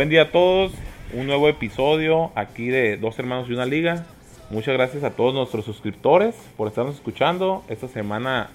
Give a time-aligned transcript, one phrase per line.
[0.00, 0.72] Buen día a todos,
[1.12, 4.06] un nuevo episodio aquí de Dos Hermanos y una Liga.
[4.48, 7.62] Muchas gracias a todos nuestros suscriptores por estarnos escuchando.
[7.68, 8.48] Esta semana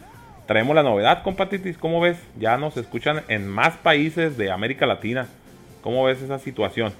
[0.47, 1.77] traemos la novedad, compatitis.
[1.77, 2.17] ¿Cómo ves?
[2.39, 5.27] Ya nos escuchan en más países de América Latina.
[5.83, 6.91] ¿Cómo ves esa situación?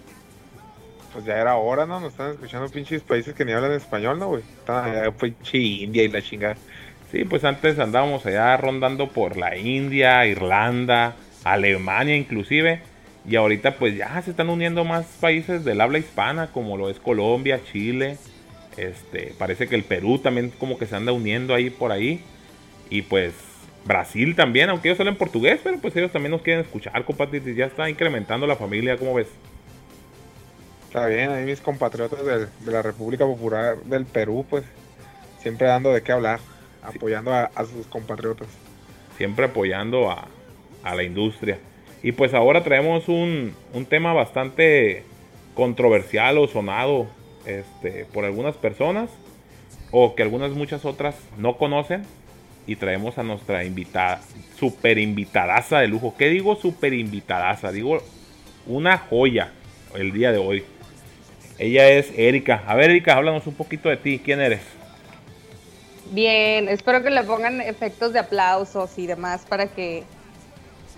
[1.11, 1.99] Pues ya era hora, ¿no?
[1.99, 4.43] Nos están escuchando pinches países que ni hablan español, ¿no, güey?
[4.67, 6.55] Allá, pinche India y la chingada.
[7.11, 12.93] Sí, pues antes andábamos allá rondando por la India, Irlanda, Alemania inclusive.
[13.27, 16.99] Y ahorita pues ya se están uniendo más países del habla hispana, como lo es
[16.99, 18.17] Colombia, Chile,
[18.77, 22.21] este, parece que el Perú también como que se anda uniendo ahí por ahí.
[22.89, 23.33] Y pues
[23.85, 27.41] Brasil también, aunque ellos hablan portugués, pero pues ellos también nos quieren escuchar, compadre.
[27.55, 29.27] Ya está incrementando la familia, ¿cómo ves?
[30.87, 34.63] Está bien, ahí mis compatriotas de la República Popular del Perú, pues
[35.41, 36.39] siempre dando de qué hablar,
[36.81, 38.47] apoyando a, sus compatriotas.
[39.17, 40.27] Siempre apoyando a,
[40.83, 41.59] a, la industria.
[42.03, 45.03] Y pues ahora traemos un, un tema bastante
[45.55, 47.07] controversial o sonado
[47.45, 49.09] este, por algunas personas
[49.91, 52.03] o que algunas muchas otras no conocen
[52.67, 54.21] y traemos a nuestra invitada,
[54.57, 56.15] super invitadaza de lujo.
[56.17, 57.71] ¿Qué digo super invitadaza?
[57.71, 57.99] Digo
[58.65, 59.51] una joya
[59.95, 60.63] el día de hoy.
[61.57, 62.63] Ella es Erika.
[62.67, 64.19] A ver, Erika, háblanos un poquito de ti.
[64.23, 64.61] ¿Quién eres?
[66.11, 70.03] Bien, espero que le pongan efectos de aplausos y demás para que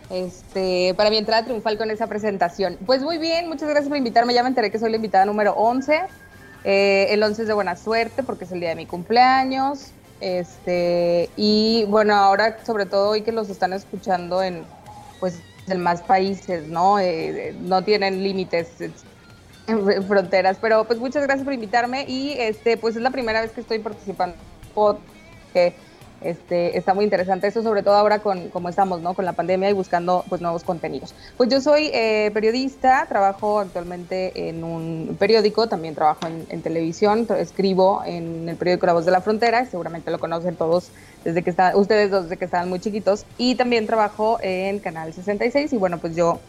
[0.10, 2.78] este, para mi entrada triunfal con esa presentación.
[2.86, 4.34] Pues muy bien, muchas gracias por invitarme.
[4.34, 6.02] Ya me enteré que soy la invitada número 11.
[6.64, 9.92] Eh, el 11 es de buena suerte porque es el día de mi cumpleaños.
[10.20, 14.64] Este, y bueno, ahora sobre todo hoy que los están escuchando en
[15.20, 17.00] pues en más países, ¿no?
[17.00, 18.70] Eh, no tienen límites
[19.68, 23.52] en fronteras, pero pues muchas gracias por invitarme y este pues es la primera vez
[23.52, 24.36] que estoy participando
[25.54, 25.76] que
[26.22, 29.14] este, está muy interesante eso, sobre todo ahora con como estamos, ¿no?
[29.14, 31.14] Con la pandemia y buscando pues nuevos contenidos.
[31.38, 38.02] Pues yo soy eh, periodista, trabajo actualmente en un periódico, también trabajo en, televisión, escribo
[38.06, 40.90] en el periódico La Voz de la Frontera, seguramente lo conocen todos
[41.24, 45.74] desde que están, ustedes desde que estaban muy chiquitos, y también trabajo en Canal 66
[45.74, 46.40] y bueno, pues yo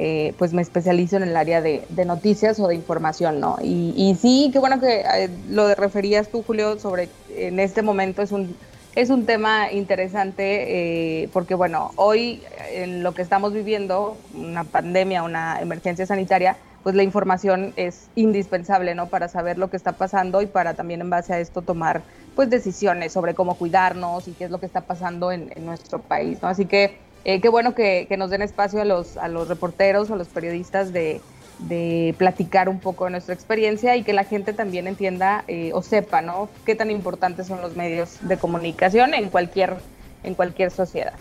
[0.00, 3.58] eh, pues me especializo en el área de, noticias o de información, ¿no?
[3.60, 8.22] Y, y sí, qué bueno que eh, lo referías tú, Julio, sobre en este momento
[8.22, 8.54] es un
[8.98, 12.42] es un tema interesante eh, porque, bueno, hoy
[12.72, 18.96] en lo que estamos viviendo, una pandemia, una emergencia sanitaria, pues la información es indispensable,
[18.96, 19.06] ¿no?
[19.06, 22.02] Para saber lo que está pasando y para también en base a esto tomar,
[22.34, 26.42] pues, decisiones sobre cómo cuidarnos y qué es lo que está pasando en, nuestro país,
[26.42, 26.48] ¿no?
[26.48, 30.16] Así que eh, qué bueno que, nos den espacio a los, a los reporteros a
[30.16, 31.20] los periodistas de,
[31.58, 35.82] de platicar un poco de nuestra experiencia y que la gente también entienda eh, o
[35.82, 36.48] sepa, ¿no?
[36.64, 39.76] Qué tan importantes son los medios de comunicación en cualquier,
[40.22, 41.14] en cualquier sociedad.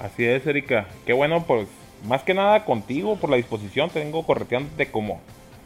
[0.00, 0.86] Así es, Erika.
[1.04, 1.68] Qué bueno, pues,
[2.06, 3.90] más que nada contigo por la disposición.
[3.90, 5.20] Tengo correteándote como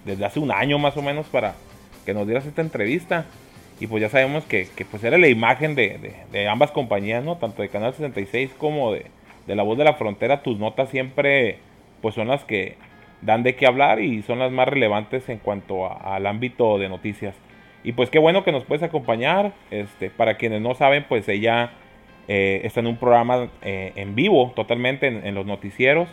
[0.04, 1.54] desde hace un año más o menos para
[2.04, 3.26] que nos dieras esta entrevista.
[3.80, 7.38] Y pues ya sabemos que, que pues era la imagen de, de, ambas compañías, ¿no?
[7.38, 9.06] Tanto de Canal 66 como de,
[9.46, 10.42] de La Voz de la Frontera.
[10.42, 11.58] Tus notas siempre
[12.00, 12.76] pues son las que
[13.24, 17.34] dan de qué hablar y son las más relevantes en cuanto al ámbito de noticias.
[17.82, 19.52] Y pues qué bueno que nos puedes acompañar.
[19.70, 21.72] Este, para quienes no saben, pues ella
[22.28, 26.08] eh, está en un programa eh, en vivo, totalmente en, los noticieros.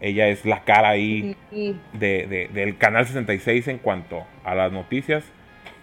[0.00, 1.34] Ella es la cara ahí
[1.92, 5.24] de, del canal 66 en cuanto a las noticias.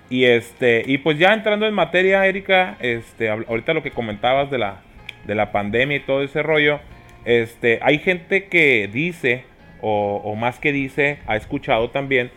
[0.09, 4.57] Y este, y pues ya entrando en materia, Erika, este, ahorita lo que comentabas de
[4.57, 4.81] la,
[5.25, 6.79] de la pandemia y todo ese rollo.
[7.23, 9.45] Este, hay gente que dice
[9.81, 12.31] o, más que dice, ha escuchado también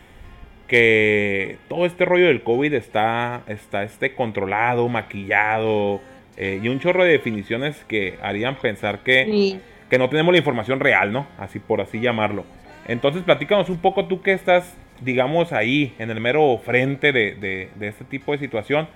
[0.67, 6.01] que todo este rollo del COVID está, está este controlado, maquillado
[6.37, 9.59] eh, y un chorro de definiciones que harían pensar que,
[9.91, 11.27] que no tenemos la información real, ¿no?
[11.39, 12.45] Así por así llamarlo.
[12.87, 17.89] Entonces, platícanos un poco tú que estás, digamos, ahí, en el mero frente de, de,
[17.89, 18.89] este tipo de situación.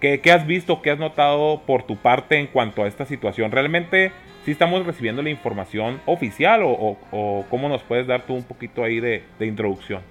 [0.00, 3.52] ¿Qué, ¿Qué, has visto, qué has notado por tu parte en cuanto a esta situación?
[3.52, 4.12] ¿Realmente
[4.44, 8.82] si estamos recibiendo la información oficial o, o, cómo nos puedes dar tú un poquito
[8.82, 10.02] ahí de, introducción?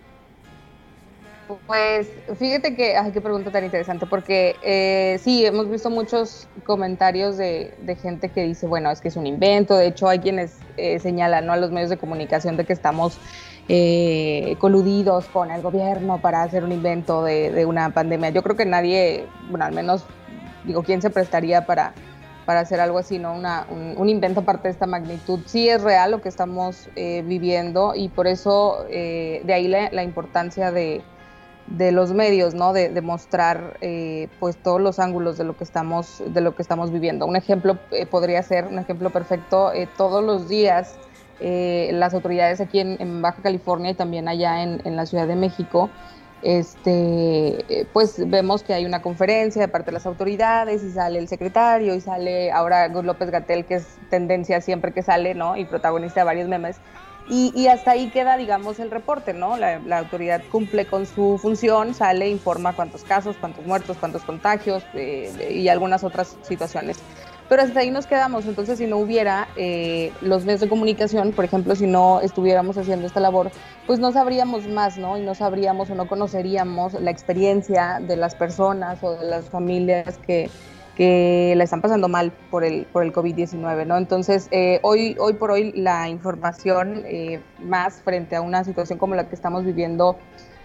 [1.65, 2.07] Pues
[2.37, 7.73] fíjate que, ay, qué pregunta tan interesante, porque eh, sí, hemos visto muchos comentarios de,
[7.99, 11.47] gente que dice, bueno, es que es un invento, de hecho hay quienes eh, señalan
[11.47, 11.53] ¿no?
[11.53, 13.17] a los medios de comunicación de que estamos
[13.71, 18.31] eh, coludidos con el gobierno para hacer un invento de, una pandemia.
[18.31, 20.05] Yo creo que nadie, bueno, al menos
[20.65, 21.93] digo, ¿quién se prestaría para
[22.49, 23.35] para hacer algo así, ¿no?
[23.35, 25.41] Una, un, invento aparte de esta magnitud.
[25.45, 30.01] Sí es real lo que estamos eh, viviendo y por eso eh, de ahí la,
[30.01, 31.03] importancia de,
[31.67, 32.73] de, los medios, ¿no?
[32.73, 36.63] De, de mostrar eh, pues todos los ángulos de lo que estamos, de lo que
[36.63, 37.27] estamos viviendo.
[37.27, 37.77] Un ejemplo
[38.09, 40.97] podría ser, un ejemplo perfecto, todos los días
[41.39, 45.89] eh, las autoridades aquí en, Baja California y también allá en, la Ciudad de México,
[46.41, 51.27] este, pues vemos que hay una conferencia de parte de las autoridades y sale el
[51.27, 55.57] secretario y sale ahora López Gatel, que es tendencia siempre que sale, ¿no?
[55.57, 56.79] Y protagonista de varios memes.
[57.31, 59.55] Y, hasta ahí queda, digamos, el reporte, ¿no?
[59.55, 65.51] La, autoridad cumple con su función, sale, informa cuántos casos, cuántos muertos, cuántos contagios eh,
[65.51, 66.97] y algunas otras situaciones.
[67.49, 68.45] Pero hasta ahí nos quedamos.
[68.45, 73.07] Entonces, si no hubiera eh, los medios de comunicación, por ejemplo, si no estuviéramos haciendo
[73.07, 73.51] esta labor,
[73.87, 75.17] pues no sabríamos más, ¿no?
[75.17, 80.19] Y no sabríamos o no conoceríamos la experiencia de las personas o de las familias
[80.19, 80.49] que,
[80.95, 83.97] que la están pasando mal por el, por el COVID-19, ¿no?
[83.97, 89.15] Entonces, eh, hoy, hoy por hoy la información eh, más frente a una situación como
[89.15, 90.17] la que estamos viviendo,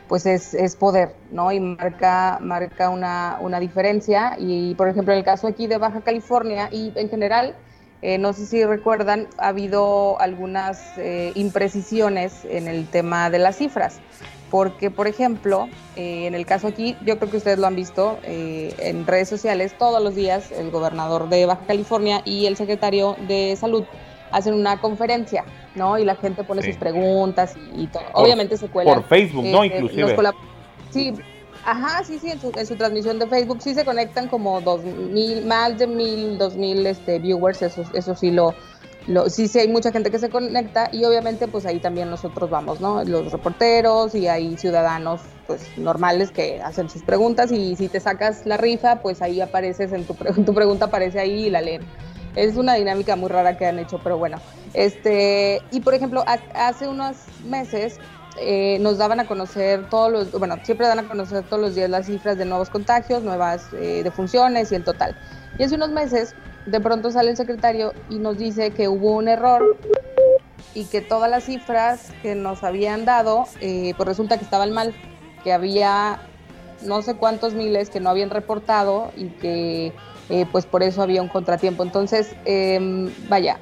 [0.09, 1.53] pues es, es poder, ¿no?
[1.53, 4.37] Y marca, marca una, una, diferencia.
[4.39, 7.55] Y, por ejemplo, en el caso aquí de Baja California y en general,
[8.03, 10.83] eh, no sé si recuerdan, ha habido algunas
[11.35, 14.01] imprecisiones en el tema de las cifras
[14.55, 18.21] porque, por ejemplo, eh, en el caso aquí, yo creo que ustedes lo han visto
[18.23, 23.17] eh, en redes sociales, todos los días el gobernador de Baja California y el secretario
[23.27, 23.83] de Salud
[24.35, 25.45] hacen una conferencia,
[25.75, 25.97] ¿no?
[25.97, 28.03] Y la gente pone sus preguntas y, todo.
[28.15, 28.95] Obviamente se cuela.
[28.95, 29.63] Por Facebook, ¿no?
[29.63, 30.17] Eh, Inclusive.
[30.91, 31.15] Sí,
[31.65, 34.83] ajá, sí, sí, en su, en su, transmisión de Facebook sí se conectan como dos
[34.85, 38.55] mil, más de mil, dos mil este, viewers, eso, eso sí lo
[39.29, 42.81] sí, sí hay mucha gente que se conecta y obviamente pues ahí también nosotros vamos,
[42.81, 43.05] ¿no?
[43.05, 48.47] Los reporteros y hay ciudadanos pues normales que hacen sus preguntas y si te sacas
[48.47, 51.83] la rifa pues ahí apareces en tu, tu pregunta aparece ahí y la leen.
[52.35, 54.39] Es una dinámica muy rara que han hecho, pero bueno.
[54.73, 57.99] Este, y por ejemplo, hace unos meses
[58.41, 61.89] eh, nos daban a conocer todos los, bueno, siempre dan a conocer todos los días
[61.89, 65.17] las cifras de nuevos contagios, nuevas eh, defunciones y el total.
[65.59, 66.35] Y hace unos meses
[66.67, 69.77] de pronto sale el secretario y nos dice que hubo un error
[70.75, 74.93] y que todas las cifras que nos habían dado, eh, pues resulta que estaban mal,
[75.45, 76.19] que había
[76.83, 79.93] no sé cuántos miles que no habían reportado y que
[80.31, 81.83] eh, pues por eso había un contratiempo.
[81.83, 83.59] Entonces, em, vaya,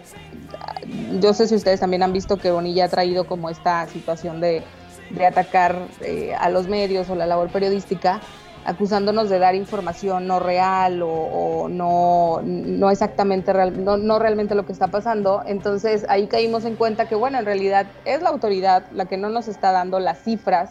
[1.21, 4.63] yo sé si ustedes también han visto que Bonilla ha traído como esta situación de,
[5.11, 8.21] de atacar eh, a los medios o la labor periodística
[8.65, 14.65] acusándonos de dar información no real o, no, no exactamente real, no, no, realmente lo
[14.67, 15.43] que está pasando.
[15.47, 19.29] Entonces ahí caímos en cuenta que, bueno, en realidad es la autoridad la que no
[19.31, 20.71] nos está dando las cifras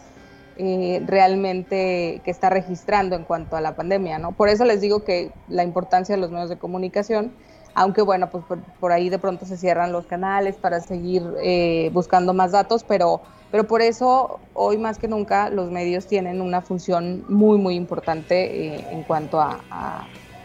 [0.56, 4.32] eh, realmente que está registrando en cuanto a la pandemia, ¿no?
[4.32, 7.32] Por eso les digo que la importancia de los medios de comunicación,
[7.74, 8.44] aunque bueno, pues
[8.80, 13.22] por, ahí de pronto se cierran los canales para seguir eh, buscando más datos, pero
[13.52, 18.76] pero por eso hoy más que nunca los medios tienen una función muy, muy importante
[18.76, 19.60] eh, en cuanto a,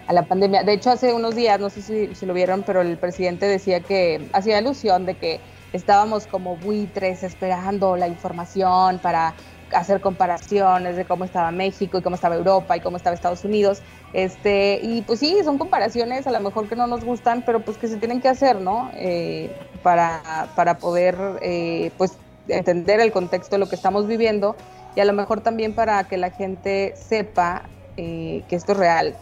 [0.10, 0.64] la pandemia.
[0.64, 3.82] De hecho, hace unos días, no sé si, si, lo vieron, pero el presidente decía
[3.82, 5.42] que hacía alusión de que
[5.74, 9.34] estábamos como buitres esperando la información para
[9.74, 13.82] hacer comparaciones de cómo estaba México y cómo estaba Europa y cómo estaba Estados Unidos.
[14.14, 17.78] Este, y pues sí, son comparaciones a lo mejor que no nos gustan, pero pues
[17.78, 18.90] que se tienen que hacer, ¿no?
[18.96, 22.14] Eh, para, para poder eh, pues
[22.48, 24.56] entender el contexto de lo que estamos viviendo
[24.96, 27.64] y a lo mejor también para que la gente sepa
[27.98, 29.16] eh, que esto es real,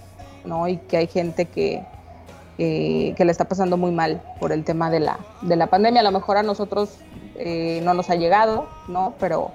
[0.45, 0.67] ¿no?
[0.67, 1.83] Y que hay gente que,
[2.57, 6.01] que le está pasando muy mal por el tema de la, de la pandemia.
[6.01, 6.99] A lo mejor a nosotros
[7.37, 9.15] eh, no nos ha llegado, ¿no?
[9.19, 9.51] Pero,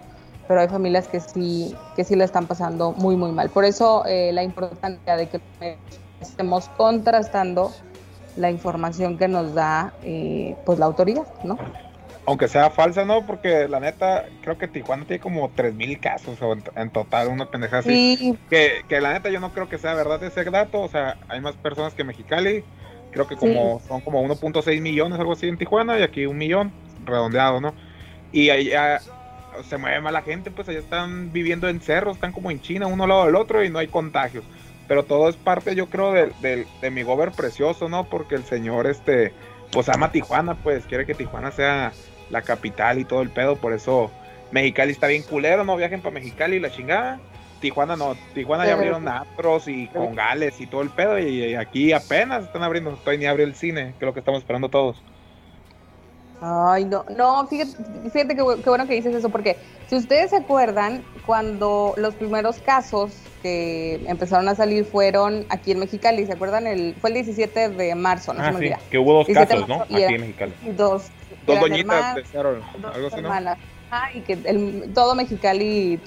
[0.51, 3.51] pero hay familias que sí, que sí le están pasando muy, muy mal.
[3.51, 5.41] Por eso eh, la importancia de que
[6.21, 7.71] estemos contrastando
[8.35, 9.95] la información que nos da
[10.67, 11.57] pues la autoridad, ¿no?
[12.27, 13.27] aunque sea falsa, ¿no?
[13.27, 16.39] Porque la neta, creo que Tijuana tiene como 3.000 casos
[16.75, 18.37] en, total, una pendejada así.
[18.49, 21.41] Que, que, la neta yo no creo que sea verdad ese dato, o sea, hay
[21.41, 22.65] más personas que Mexicali,
[23.13, 26.73] creo que como son como 1.6 millones, algo así en Tijuana, y aquí un millón,
[27.05, 27.73] redondeado, ¿no?
[28.33, 29.01] Y allá
[29.69, 32.87] se mueve más la gente, pues allá están viviendo en cerros, están como en China,
[32.87, 34.45] uno al lado del otro, y no hay contagios.
[34.89, 38.05] Pero todo es parte, yo creo, de, de, de mi gober precioso, ¿no?
[38.05, 39.33] Porque el señor, este,
[39.71, 41.93] pues ama Tijuana, pues quiere que Tijuana sea
[42.31, 44.11] la capital y todo el pedo, por eso
[44.51, 47.21] Mexicali está bien culero, no viajen para Mexicali y la chingada.
[47.61, 52.45] Tijuana no, Tijuana ya abrieron atros y congales y todo el pedo y, aquí apenas
[52.45, 55.03] están abriendo, todavía ni abre el cine, que es lo que estamos esperando todos.
[56.43, 57.73] Ay, no, no, fíjate,
[58.11, 59.57] fíjate qué, bueno que dices eso, porque
[59.89, 65.81] si ustedes se acuerdan, cuando los primeros casos que empezaron a salir fueron aquí en
[65.81, 66.67] Mexicali, ¿se acuerdan?
[66.67, 68.79] El, fue el 17 de marzo, no ah, se me olvida.
[68.91, 69.83] que hubo dos casos, ¿no?
[69.83, 70.55] Aquí en Mexicali.
[70.77, 71.11] Dos,
[71.47, 73.31] Dos doñitas de algo así, ¿no?
[73.93, 76.01] Ah, y que el, todo Mexicali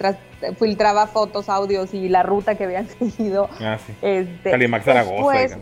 [0.57, 3.49] filtraba fotos, audios y la ruta que habían seguido.
[3.59, 3.93] Ah, sí.
[4.01, 5.23] Este, Calimax Zaragoza.
[5.23, 5.57] Pues,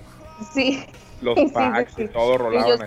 [0.54, 0.86] sí.
[1.22, 2.80] Los packs y todo rolaron.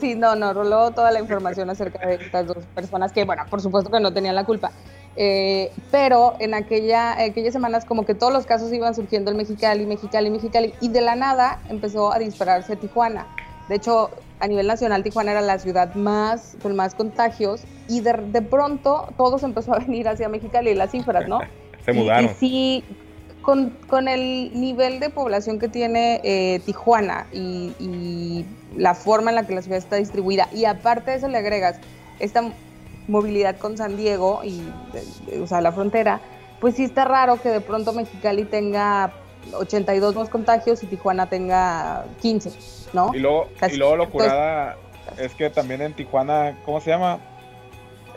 [0.00, 3.60] Sí, no, no, roló toda la información acerca de estas dos personas que, bueno, por
[3.60, 4.72] supuesto que no tenían la culpa.
[5.16, 9.84] Eh, pero en aquella, aquellas semanas como que todos los casos iban surgiendo en Mexicali,
[9.84, 13.26] Mexicali, Mexicali, y de la nada empezó a dispararse Tijuana.
[13.68, 14.10] De hecho,
[14.40, 19.08] a nivel nacional Tijuana era la ciudad más con más contagios y de, de pronto
[19.16, 21.40] todos empezó a venir hacia Mexicali, las cifras, ¿no?
[21.84, 22.30] Se mudaron.
[22.30, 22.84] Y, sí,
[23.42, 28.46] con, con, el nivel de población que tiene eh, Tijuana y, y,
[28.76, 31.76] la forma en la que la ciudad está distribuida, y aparte de eso le agregas
[32.20, 32.42] esta
[33.08, 34.62] movilidad con San Diego y,
[35.40, 36.20] o sea, la frontera,
[36.60, 39.12] pues sí está raro que de pronto Mexicali tenga
[39.52, 42.52] 82 nuevos contagios y Tijuana tenga 15,
[42.92, 43.10] ¿no?
[43.14, 44.76] Y luego, y luego lo curada
[45.18, 47.18] es que también en Tijuana, ¿cómo se llama?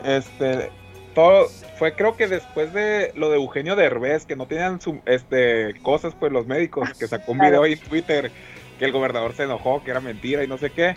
[0.04, 0.70] Este,
[1.14, 5.74] todo fue creo que después de lo de Eugenio Derbez, que no tenían su, este,
[5.82, 8.30] cosas pues los médicos, que sacó un video ahí en Twitter
[8.78, 10.96] que el gobernador se enojó, que era mentira y no sé qué,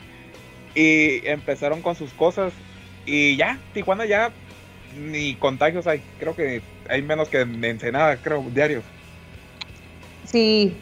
[0.76, 2.54] y empezaron con sus cosas
[3.06, 4.32] y ya, Tijuana ya
[4.98, 8.84] ni contagios hay, creo que hay menos que en Ensenada, creo, diarios.
[10.26, 10.76] Sí,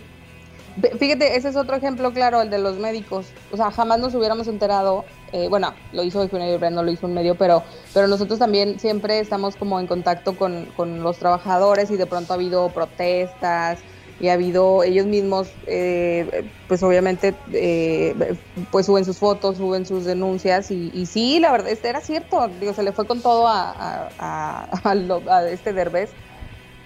[1.00, 3.28] fíjate, ese es otro ejemplo claro, el de los médicos.
[3.52, 7.14] O sea, jamás nos hubiéramos enterado, eh, bueno, lo hizo Eugenio no lo hizo un
[7.14, 11.98] medio, pero, pero nosotros también siempre estamos como en contacto con, con los trabajadores y
[11.98, 13.80] de pronto ha habido protestas
[14.20, 18.36] y ha habido ellos mismos, eh, pues obviamente, eh,
[18.72, 22.48] pues suben sus fotos, suben sus denuncias y, y, sí, la verdad, este era cierto,
[22.60, 24.92] digo, se le fue con todo a, a, a,
[25.36, 26.10] a este Derbez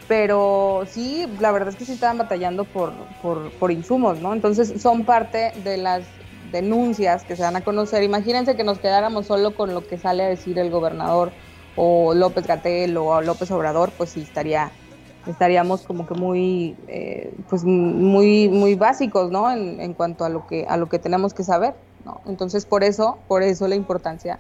[0.07, 4.33] pero sí, la verdad es que sí estaban batallando por, por, por, insumos, ¿no?
[4.33, 6.03] Entonces son parte de las
[6.51, 8.03] denuncias que se van a conocer.
[8.03, 11.31] Imagínense que nos quedáramos solo con lo que sale a decir el gobernador
[11.75, 14.71] o López Gatel o López Obrador, pues sí estaría
[15.27, 20.47] estaríamos como que muy eh, pues muy muy básicos no en, en, cuanto a lo
[20.47, 24.39] que a lo que tenemos que saber no entonces por eso por eso la importancia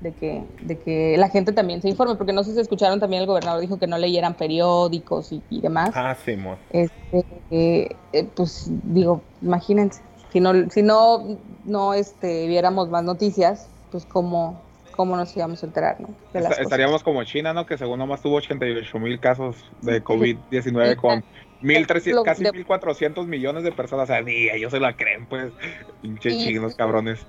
[0.00, 3.22] de que, de que la gente también se informe, porque no sé si escucharon también
[3.22, 5.90] el gobernador dijo que no leyeran periódicos y, y demás.
[5.94, 6.36] Ah, sí.
[6.70, 10.02] Este, eh, pues digo, imagínense,
[10.32, 11.38] si no, si no,
[11.70, 14.60] no este, viéramos más noticias, pues cómo,
[14.96, 16.08] cómo nos íbamos a enterar, ¿no?
[16.32, 17.64] De las Estaríamos como China, ¿no?
[17.64, 21.24] Que según nomás tuvo 88 mil casos de COVID-19 con
[21.62, 24.04] 1.300, casi 1.400 millones de personas.
[24.04, 25.52] O sea, ni ellos se la creen, pues,
[26.02, 27.26] pinches chinos cabrones.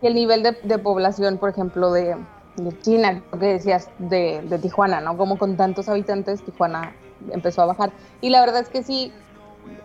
[0.00, 2.16] Y el nivel de, de población, por ejemplo, de,
[2.56, 5.16] de China, lo que decías, de, de, Tijuana, ¿no?
[5.16, 6.94] Como con tantos habitantes, Tijuana
[7.32, 7.90] empezó a bajar.
[8.20, 9.12] Y la verdad es que sí,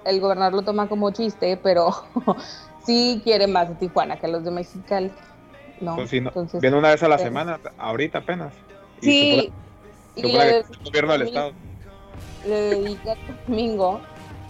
[0.06, 1.90] el gobernador lo toma como chiste, pero
[2.86, 5.12] sí quiere más de Tijuana que los de Mexicali.
[5.82, 6.30] No, pues sí, no.
[6.30, 8.54] Entonces, viene una vez a la semana, ahorita apenas.
[9.02, 9.54] Y sí.
[10.16, 11.52] Supone, y le, el gobierno del estado.
[12.46, 14.02] Le dedica el domingo.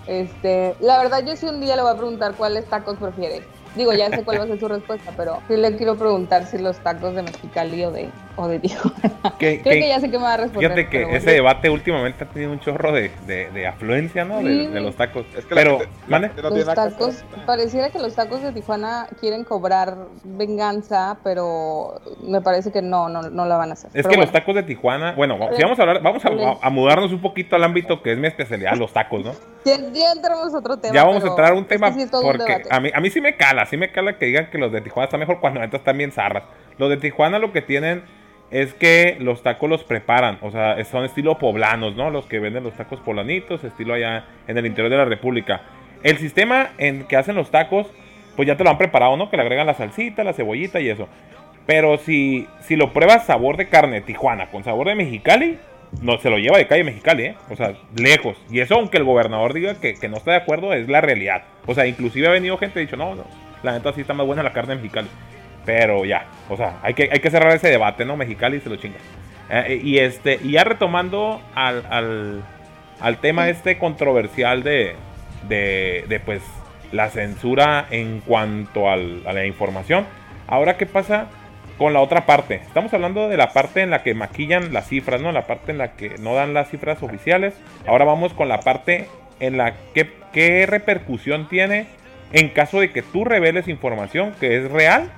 [0.08, 3.42] Este, la verdad, yo sí un día le voy a preguntar cuáles tacos prefiere
[3.76, 6.60] Digo, ya sé cuál va a ser su respuesta, pero sí le quiero preguntar si
[6.60, 9.12] los tacos de Mexicali o de, o de Tijuana.
[9.38, 10.72] Creo que ya sé que me va a responder.
[10.72, 14.40] Fíjate que ese debate últimamente ha tenido un chorro de, de, de afluencia, ¿no?
[14.40, 14.46] Sí.
[14.46, 15.26] De, de, los tacos.
[15.38, 16.32] Es que pero, ¿vale?
[16.36, 22.82] Los tacos, pareciera que los tacos de Tijuana quieren cobrar venganza, pero me parece que
[22.82, 23.90] no, no, no la van a hacer.
[23.90, 24.22] Es pero que bueno.
[24.24, 26.30] los tacos de Tijuana, bueno, si vamos a hablar, vamos a,
[26.62, 29.34] a, mudarnos un poquito al ámbito que es mi especialidad, los tacos, ¿no?
[29.66, 30.94] Ya, ya entramos a otro tema.
[30.94, 33.22] Ya vamos a entrar a un tema es porque un a, mí, a mí sí
[33.22, 35.78] me cala, sí me cala que digan que los de Tijuana están mejor cuando neta
[35.78, 36.44] están bien zarras.
[36.78, 38.04] Los de Tijuana lo que tienen
[38.54, 42.12] es que los tacos los preparan, o sea, son estilo poblanos, ¿no?
[42.12, 45.62] Los que venden los tacos poblanitos, estilo allá en el interior de la República.
[46.04, 47.88] El sistema en que hacen los tacos,
[48.36, 49.32] pues ya te lo han preparado, ¿no?
[49.32, 51.10] Que le agregan la salsita, la cebollita y eso.
[51.66, 55.58] Pero si, si lo pruebas sabor de carne Tijuana con sabor de Mexicali,
[56.04, 57.36] no se lo lleva de calle Mexicali, ¿eh?
[57.50, 58.38] O sea, lejos.
[58.52, 61.42] Y eso, aunque el gobernador diga que, que no está de acuerdo, es la realidad.
[61.66, 63.24] O sea, inclusive ha venido gente y dicho, no, no,
[63.64, 65.08] la neta sí está más buena la carne Mexicali.
[65.66, 68.18] Pero ya, o sea, hay que, hay que cerrar ese debate, ¿no?
[68.18, 68.98] Mexicali se lo chinga.
[69.50, 72.44] Eh, y este, y ya retomando al,
[73.00, 74.96] al, tema este controversial de,
[75.48, 76.42] de, de, pues
[76.92, 80.06] la censura en cuanto a la información.
[80.48, 81.28] Ahora, ¿qué pasa
[81.78, 82.56] con la otra parte?
[82.56, 85.32] Estamos hablando de la parte en la que maquillan las cifras, ¿no?
[85.32, 87.54] La parte en la que no dan las cifras oficiales.
[87.88, 89.08] Ahora vamos con la parte
[89.40, 91.88] en la que qué repercusión tiene
[92.32, 95.12] en caso de que tú reveles información que es real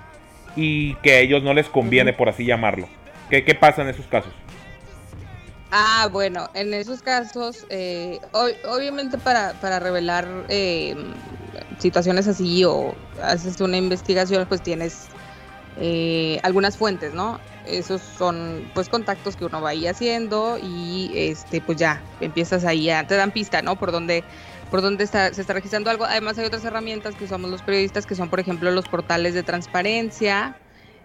[0.56, 2.88] y que a ellos no les conviene, por así llamarlo.
[3.30, 4.32] ¿Qué, qué pasa en esos casos?
[5.72, 10.96] Ah, bueno, en esos casos, eh, ob obviamente para, para revelar eh,
[11.80, 15.08] situaciones así o haces una investigación, pues tienes
[15.78, 17.40] eh, algunas fuentes, ¿no?
[17.66, 22.86] Esos son pues contactos que uno va ahí haciendo y este pues ya empiezas ahí,
[22.86, 23.76] ya te dan pista, ¿no?
[23.76, 24.24] Por dónde
[24.69, 26.05] por dónde está, se está registrando algo.
[26.05, 29.43] Además hay otras herramientas que usamos los periodistas que son, por ejemplo, los portales de
[29.43, 30.55] transparencia,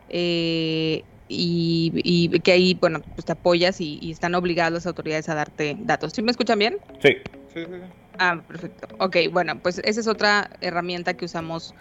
[0.09, 5.77] eh, y, que ahí, bueno, pues te apoyas y, están obligadas las autoridades a darte
[5.79, 6.13] datos.
[6.13, 6.79] ¿Sí me escuchan bien?
[7.03, 7.11] Sí.
[7.55, 7.81] sí, sí.
[8.19, 8.89] Ah, perfecto.
[8.99, 11.75] Ok, bueno, pues esa es otra herramienta que usamos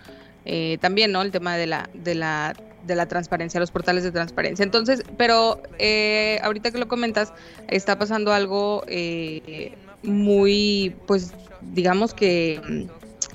[0.46, 1.22] eh, también, ¿no?
[1.22, 2.56] El tema de la, de la,
[2.86, 4.64] de la transparencia, los portales de transparencia.
[4.64, 7.34] Entonces, pero eh, ahorita que lo comentas,
[7.68, 12.88] está pasando algo eh, muy, pues, digamos que,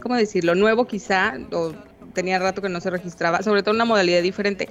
[0.02, 0.54] ¿cómo decirlo?
[0.54, 1.72] Nuevo quizá, o
[2.14, 4.68] tenía rato que no se registraba, sobre todo una modalidad diferente,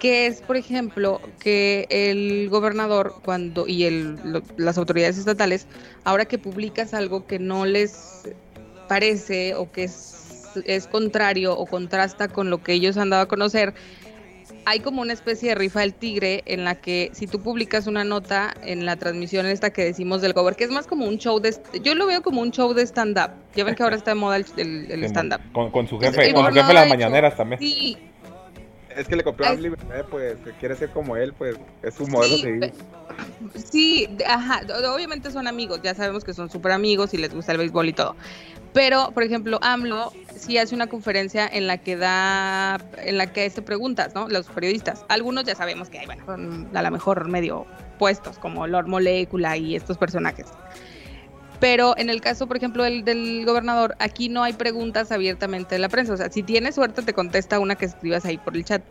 [0.00, 5.66] que es, por ejemplo, que el gobernador cuando y el, las autoridades estatales,
[6.04, 8.22] ahora que publicas algo que no les
[8.88, 13.28] parece o que es, es contrario o contrasta con lo que ellos han dado a
[13.28, 13.74] conocer,
[14.66, 18.02] hay como una especie de rifa del tigre en la que si tú publicas una
[18.02, 21.38] nota en la transmisión esta que decimos del cover, que es más como un show
[21.38, 21.56] de...
[21.84, 23.30] Yo lo veo como un show de stand-up.
[23.54, 25.40] Ya ven que ahora está de moda el, stand-up.
[25.52, 27.60] Con, su jefe, con su jefe las mañaneras también.
[27.60, 27.96] Sí.
[28.96, 32.36] Es que le copió a libertad, pues, quiere ser como él, pues, es su modelo
[32.36, 32.72] sí,
[33.70, 37.58] Sí, ajá, obviamente son amigos, ya sabemos que son súper amigos y les gusta el
[37.58, 38.16] béisbol y todo.
[38.76, 43.46] Pero, por ejemplo, AMLO sí hace una conferencia en la que da, en la que
[43.46, 44.28] hace preguntas, ¿no?
[44.28, 45.02] Los periodistas.
[45.08, 46.24] Algunos ya sabemos que hay, bueno,
[46.74, 47.64] a lo mejor medio
[47.98, 50.48] puestos, como Lord Molecula y estos personajes.
[51.58, 55.78] Pero en el caso, por ejemplo, del, del gobernador, aquí no hay preguntas abiertamente de
[55.78, 56.12] la prensa.
[56.12, 58.82] O sea, si tienes suerte, te contesta una que escribas ahí por el chat.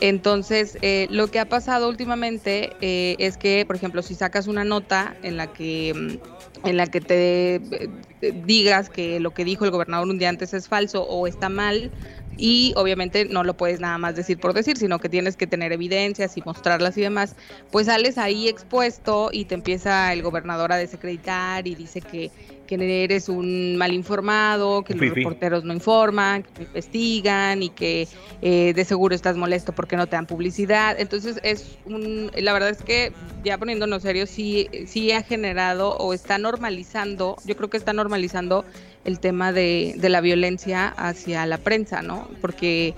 [0.00, 4.64] Entonces, eh, lo que ha pasado últimamente eh, es que, por ejemplo, si sacas una
[4.64, 7.88] nota en la que mm, en la que te eh,
[8.32, 11.92] digas que lo que dijo el gobernador un día antes es falso o está mal,
[12.36, 15.72] y obviamente no lo puedes nada más decir por decir, sino que tienes que tener
[15.72, 17.36] evidencias y mostrarlas y demás,
[17.70, 22.30] pues sales ahí expuesto y te empieza el gobernador a desacreditar y dice que,
[22.66, 28.08] que eres un mal informado, que los reporteros no informan, que investigan y que
[28.42, 30.96] eh, de seguro estás molesto porque no te dan publicidad.
[30.98, 33.12] Entonces es un, la verdad es que
[33.44, 38.64] ya poniéndonos serios, sí, sí ha generado o está normalizando, yo creo que está normalizando
[39.06, 42.28] el tema de, de la violencia hacia la prensa, ¿no?
[42.40, 42.94] Porque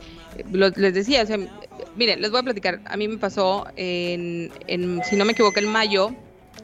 [0.50, 1.38] les decía, o sea,
[1.96, 5.58] miren, les voy a platicar, a mí me pasó en, en, si no me equivoco,
[5.58, 6.14] en mayo,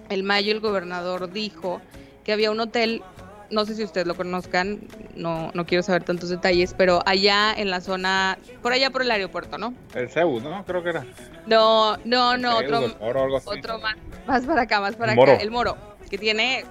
[0.08, 1.82] el mayo el gobernador dijo
[2.24, 3.02] que había un hotel,
[3.50, 4.80] no sé si ustedes lo conozcan,
[5.14, 9.10] no, no quiero saber tantos detalles, pero allá en la zona, por allá por el
[9.10, 9.74] aeropuerto, ¿no?
[9.94, 10.64] El CEU, ¿no?
[10.64, 11.04] Creo que era.
[11.46, 12.96] No, no, no, otro,
[13.44, 15.76] otro más, más para acá, más para acá, el Moro,
[16.08, 16.64] que tiene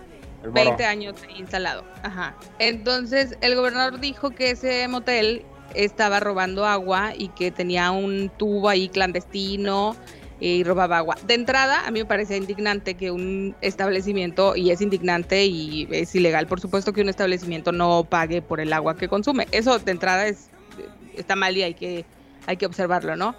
[0.52, 1.84] 20 años instalado.
[2.04, 2.36] Ajá.
[2.60, 8.70] Entonces, el gobernador dijo que ese motel estaba robando agua y que tenía un tubo
[8.70, 9.96] ahí clandestino
[10.40, 11.16] y robaba agua.
[11.26, 16.14] De entrada, a mí me parece indignante que un establecimiento, y es indignante y es
[16.16, 19.48] ilegal, por supuesto, que un establecimiento no pague por el agua que consume.
[19.52, 20.50] Eso de entrada es
[21.16, 22.06] está mal y hay que,
[22.46, 23.36] hay que observarlo, ¿no?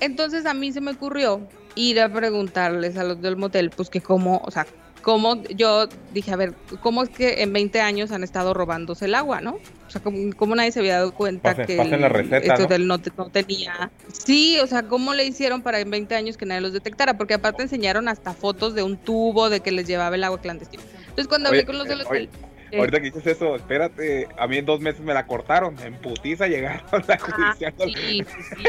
[0.00, 4.00] Entonces a mí se me ocurrió ir a preguntarles a los del motel, pues que
[4.00, 4.66] cómo, o sea,
[5.02, 9.14] cómo yo dije, a ver, ¿cómo es que en 20 años han estado robándose el
[9.14, 9.58] agua, no?
[9.86, 12.96] O sea, ¿cómo, nadie se había dado cuenta que el, la receta, ¿no?
[12.96, 13.90] no, tenía...
[14.10, 17.18] Sí, o sea, ¿cómo le hicieron para en 20 años que nadie los detectara?
[17.18, 20.82] Porque aparte enseñaron hasta fotos de un tubo de que les llevaba el agua clandestina.
[21.00, 22.30] Entonces cuando hablé con los del hotel...
[22.70, 25.94] Eh, ahorita que dices eso, espérate, a mí en dos meses me la cortaron, en
[26.00, 27.74] putiza llegaron a la judicial.
[27.84, 28.24] Sí, sí,
[28.56, 28.64] sí.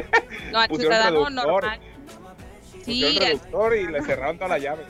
[0.51, 1.79] No, a ciudadano normal.
[2.83, 4.83] Sí, reductor y le cerraron toda la llave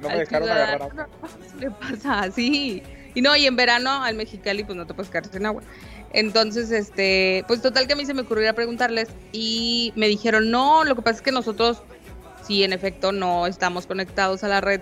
[0.00, 1.08] no me dejaron agarrar agua.
[1.60, 2.82] Le pasa así.
[3.14, 5.62] Y no, y en verano al Mexicali pues no te puedes quedar sin agua.
[6.12, 10.50] Entonces, este, pues total que a mí se me ocurrió a preguntarles y me dijeron,
[10.50, 11.82] no, lo que pasa es que nosotros
[12.42, 14.80] sí, en efecto, no estamos conectados a la red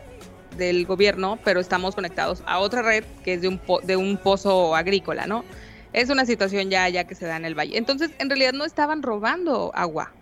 [0.57, 4.75] del gobierno, pero estamos conectados a otra red que es de un, de un pozo
[4.75, 5.45] agrícola, ¿no?
[5.93, 7.77] Es una situación ya, ya que se da en el valle.
[7.77, 10.13] Entonces, en realidad no estaban robando agua,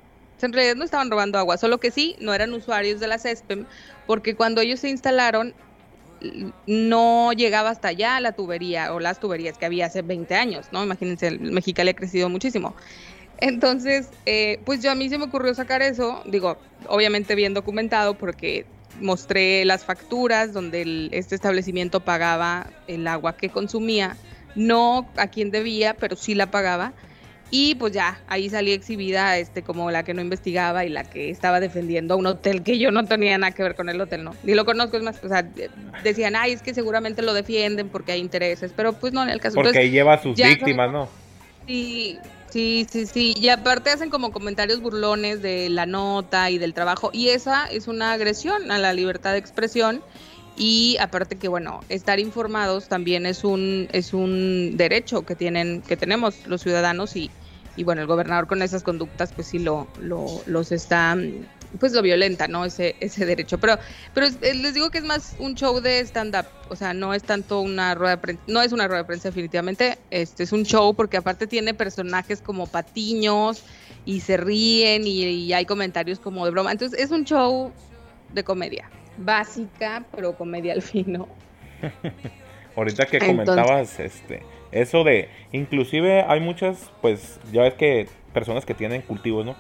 [0.46, 3.66] en realidad no estaban robando agua, solo que sí, no eran usuarios de la CESPEM,
[4.07, 5.55] porque cuando ellos se instalaron,
[6.66, 10.83] no llegaba hasta allá la tubería o las tuberías que había hace 20 años, ¿no?
[10.83, 12.74] Imagínense, el Mexicali ha crecido muchísimo.
[13.40, 18.14] Entonces, eh, pues yo a mí se me ocurrió sacar eso, digo, obviamente bien documentado
[18.14, 18.66] porque
[19.01, 24.16] mostré las facturas donde este establecimiento pagaba el agua que consumía,
[24.57, 26.94] no a quien debía, pero sí la pagaba
[27.51, 31.31] y pues ya, ahí salí exhibida este, como la que no investigaba y la que
[31.31, 34.25] estaba defendiendo a un hotel que yo no tenía nada que ver con el hotel,
[34.25, 34.35] ¿no?
[34.43, 35.49] Ni lo conozco, es más, o sea,
[36.03, 39.41] decían, ay, es que seguramente lo defienden porque hay intereses, pero pues no en el
[39.41, 39.55] caso.
[39.55, 41.09] Porque lleva a sus víctimas, ¿no?
[41.67, 42.19] Sí,
[42.51, 43.35] sí, sí, sí.
[43.39, 47.11] Y aparte hacen como comentarios burlones de la nota y del trabajo.
[47.13, 50.03] Y esa es una agresión a la libertad de expresión.
[50.57, 55.97] Y aparte que bueno, estar informados también es un es un derecho que tienen que
[55.97, 57.31] tenemos los ciudadanos y
[57.79, 61.17] y bueno, el gobernador con esas conductas pues sí lo, lo los está
[61.79, 62.64] pues lo violenta, ¿no?
[62.64, 63.59] Ese, ese derecho.
[63.59, 63.79] Pero,
[64.14, 67.23] pero eh, les digo que es más un show de stand-up, o sea, no es
[67.23, 70.64] tanto una rueda de prensa, no es una rueda de prensa definitivamente, este es un
[70.64, 73.62] show porque aparte tiene personajes como patiños
[74.05, 76.73] y se ríen y, hay comentarios como de broma.
[76.73, 77.71] Entonces es un show
[78.33, 81.29] de comedia, básica, pero comedia al fin, ¿no?
[82.77, 88.74] Ahorita que comentabas este eso de inclusive hay muchas pues ya ves que personas que
[88.74, 89.57] tienen cultivos, ¿no?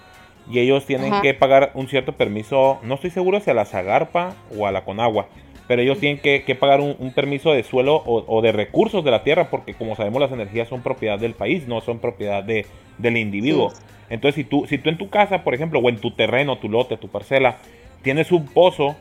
[0.50, 4.34] y ellos tienen que pagar un cierto permiso, no estoy seguro si a la Zagarpa
[4.56, 5.26] o a la Conagua,
[5.66, 9.50] pero ellos tienen que, pagar un, permiso de suelo o, de recursos de la tierra,
[9.50, 12.64] porque como sabemos las energías son propiedad del país, no son propiedad de,
[12.96, 13.72] del individuo.
[14.08, 16.70] Entonces si tú, si tú en tu casa, por ejemplo, o en tu terreno, tu
[16.70, 17.58] lote, tu parcela,
[18.02, 18.96] tienes un pozo,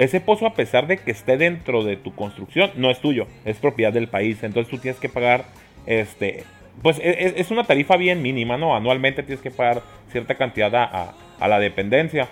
[0.00, 3.58] ese pozo a pesar de que esté dentro de tu construcción, no es tuyo, es
[3.58, 4.42] propiedad del país.
[4.42, 5.44] Entonces tú tienes que pagar
[5.84, 6.44] este
[6.82, 8.74] pues e, e, es, una tarifa bien mínima, ¿no?
[8.74, 12.28] Anualmente tienes que pagar cierta cantidad a, la dependencia,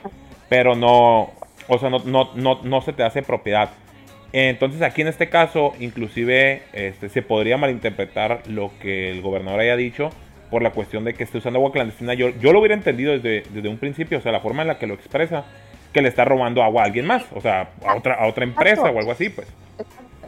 [0.49, 1.31] pero no,
[1.67, 3.69] o sea, no, se te hace propiedad.
[4.33, 9.77] Entonces aquí en este caso, inclusive este, se podría malinterpretar lo que el gobernador haya
[9.77, 10.09] dicho
[10.51, 12.15] por la cuestión de que esté usando agua clandestina.
[12.15, 14.79] Yo, yo lo hubiera entendido desde, desde un principio, o sea, la forma en la
[14.79, 15.45] que lo expresa,
[15.99, 18.83] que le está robando agua a alguien más, o sea, a otra, a otra empresa
[18.83, 19.49] o algo así, pues.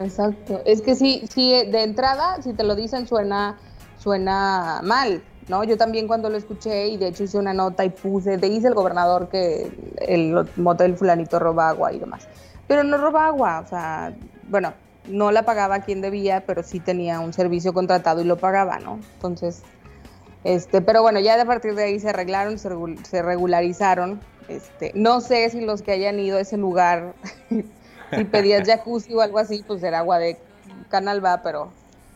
[0.01, 3.57] Exacto, es que sí, sí, de entrada, si te lo dicen, suena
[3.97, 5.63] suena mal, ¿no?
[5.63, 8.67] Yo también cuando lo escuché y de hecho hice una nota y puse, te dice
[8.67, 12.27] el gobernador que el motel fulanito roba agua y demás.
[12.67, 14.13] Pero no roba agua, o sea,
[14.49, 14.73] bueno,
[15.07, 18.99] no la pagaba quien debía, pero sí tenía un servicio contratado y lo pagaba, ¿no?
[19.15, 19.63] Entonces,
[20.43, 24.19] este, pero bueno, ya de partir de ahí se arreglaron, se, regularizaron.
[24.51, 27.13] Este, no sé si los que hayan ido a ese lugar,
[28.15, 30.37] si pedías jacuzzi o algo así, pues era agua de
[30.89, 31.71] canal va, pero,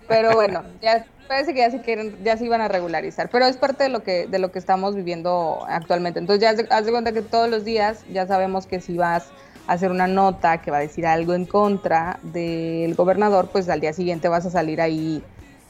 [0.08, 3.58] pero bueno, ya Parece que ya se quieren, ya se iban a regularizar, pero es
[3.58, 6.20] parte de lo que de lo que estamos viviendo actualmente.
[6.20, 9.32] Entonces ya haz de cuenta que todos los días ya sabemos que si vas
[9.68, 13.80] a hacer una nota que va a decir algo en contra del gobernador, pues al
[13.80, 15.24] día siguiente vas a salir ahí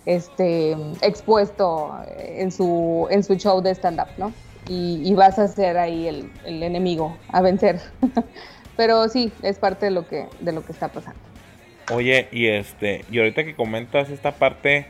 [0.05, 4.33] este expuesto en su en su show de stand up, ¿no?
[4.67, 7.79] Y, vas a ser ahí el, el enemigo a vencer.
[8.77, 11.19] pero sí, es parte de lo que de lo que está pasando.
[11.93, 14.87] Oye, y este, y ahorita que comentas esta parte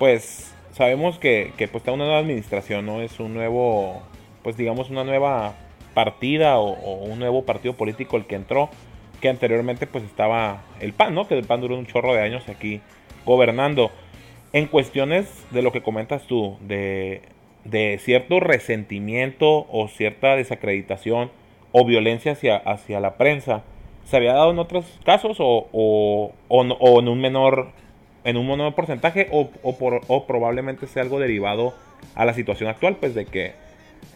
[0.00, 3.02] pues sabemos que, que pues está una nueva administración, ¿no?
[3.02, 4.02] Es un nuevo,
[4.42, 5.54] pues digamos una nueva
[5.92, 8.70] partida o, un nuevo partido político el que entró,
[9.20, 11.28] que anteriormente pues estaba el PAN, ¿no?
[11.28, 12.80] Que el PAN duró un chorro de años aquí
[13.26, 13.90] gobernando.
[14.54, 17.20] En cuestiones de lo que comentas tú, de,
[17.64, 21.30] de cierto resentimiento o cierta desacreditación
[21.72, 23.62] o violencia hacia, hacia la prensa,
[24.04, 27.68] ¿se había dado en otros casos o, o, o en un menor
[28.24, 31.74] en un menor porcentaje o, por, o, probablemente sea algo derivado
[32.14, 33.52] a la situación actual, pues de que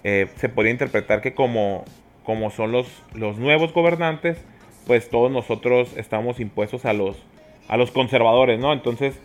[0.02, 1.84] eh, se podría interpretar que como,
[2.24, 4.38] como son los, los nuevos gobernantes,
[4.86, 7.16] pues todos nosotros estamos impuestos a los,
[7.68, 8.72] a los conservadores, ¿no?
[8.72, 9.18] Entonces,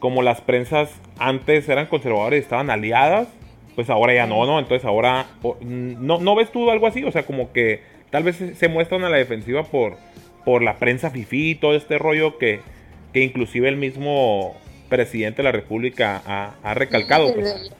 [0.00, 3.28] como las prensas antes eran conservadores y estaban aliadas,
[3.74, 4.58] pues ahora ya no, ¿no?
[4.58, 5.26] Entonces ahora,
[5.60, 7.04] ¿no, ¿no ves tú algo así?
[7.04, 9.96] O sea, como que tal vez se muestran a la defensiva por,
[10.44, 12.60] por la prensa fifí y todo este rollo que
[13.14, 14.54] que inclusive el mismo
[14.90, 16.20] presidente de la República
[16.62, 17.32] ha, recalcado.
[17.32, 17.70] Pues.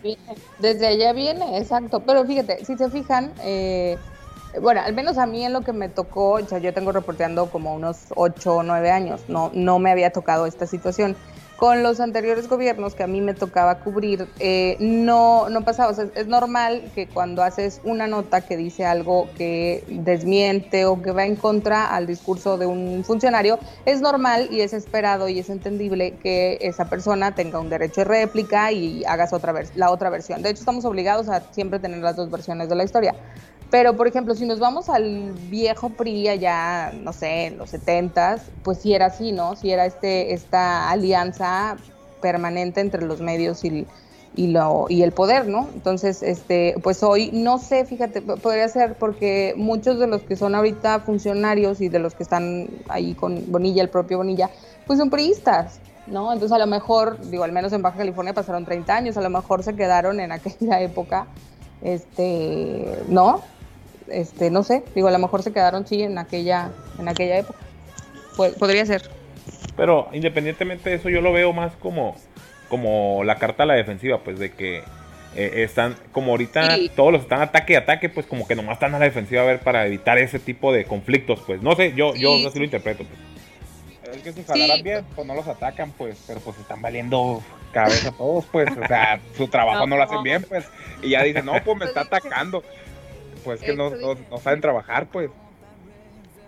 [0.60, 2.00] desde, allá viene, exacto.
[2.00, 3.98] Pero fíjate, si se fijan, eh,
[4.62, 7.50] bueno, al menos a mí en lo que me tocó, o sea, yo tengo reporteando
[7.50, 11.16] como unos 8 o 9 años, no, no me había tocado esta situación
[11.56, 15.90] con los anteriores gobiernos que a mí me tocaba cubrir, eh, no, no pasaba.
[15.90, 21.00] O sea, es normal que cuando haces una nota que dice algo que desmiente o
[21.00, 25.38] que va en contra al discurso de un funcionario, es normal y es esperado y
[25.38, 30.10] es entendible que esa persona tenga un derecho de réplica y hagas otra la otra
[30.10, 30.42] versión.
[30.42, 33.14] De hecho, estamos obligados a siempre tener las dos versiones de la historia.
[33.74, 38.38] Pero, por ejemplo, si nos vamos al viejo PRI allá, no sé, en los 70
[38.62, 39.56] pues sí era así, ¿no?
[39.56, 41.76] Sí era este, esta alianza
[42.22, 43.84] permanente entre los medios y,
[44.36, 45.68] y, lo, y el poder, ¿no?
[45.74, 50.54] Entonces, este, pues hoy, no sé, fíjate, podría ser porque muchos de los que son
[50.54, 54.50] ahorita funcionarios y de los que están ahí con Bonilla, el propio Bonilla,
[54.86, 56.32] pues son priistas, ¿no?
[56.32, 59.30] Entonces, a lo mejor, digo, al menos en Baja California pasaron 30 años, a lo
[59.30, 61.26] mejor se quedaron en aquella época,
[61.82, 63.42] este, ¿no?
[64.08, 67.58] Este, no sé, digo, a lo mejor se quedaron sí en aquella, en aquella época.
[68.36, 69.10] podría ser.
[69.76, 72.16] Pero independientemente de eso, yo lo veo más como,
[72.68, 74.82] como la carta a la defensiva, pues de que
[75.36, 78.94] eh, están, como ahorita todos los están ataque y ataque, pues como que nomás están
[78.94, 82.14] a la defensiva a ver para evitar ese tipo de conflictos, pues no sé, yo,
[82.14, 83.04] yo lo interpreto.
[83.04, 84.16] Pues.
[84.16, 88.10] Es que si jalaran bien, pues no los atacan, pues, pero pues están valiendo cabeza
[88.10, 90.66] a todos, pues, o sea, su trabajo no, lo hacen bien, pues,
[91.02, 92.62] y ya dicen, no, pues me está atacando,
[93.44, 95.30] pues que no, no, saben trabajar, pues.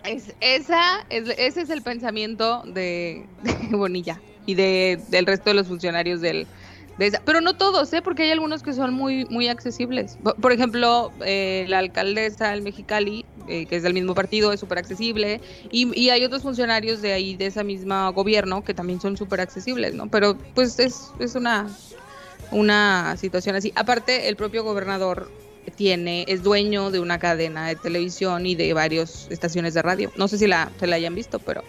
[0.03, 3.25] Es, esa, es, ese es el pensamiento de,
[3.71, 6.47] Bonilla y de, del resto de los funcionarios del,
[6.97, 7.21] de esa.
[7.23, 8.01] Pero no todos, ¿eh?
[8.01, 10.17] porque hay algunos que son muy, muy accesibles.
[10.41, 14.77] Por, ejemplo, eh, la alcaldesa del Mexicali, eh, que es del mismo partido, es súper
[14.77, 15.41] accesible.
[15.71, 19.41] Y, y, hay otros funcionarios de ahí, de ese mismo gobierno, que también son súper
[19.41, 20.07] accesibles, ¿no?
[20.09, 21.67] Pero pues es, es una,
[22.51, 23.73] una situación así.
[23.75, 25.29] Aparte, el propio gobernador
[25.75, 30.11] tiene, es dueño de una cadena de televisión y de varias estaciones de radio.
[30.15, 31.63] No sé si la, se la hayan visto, pero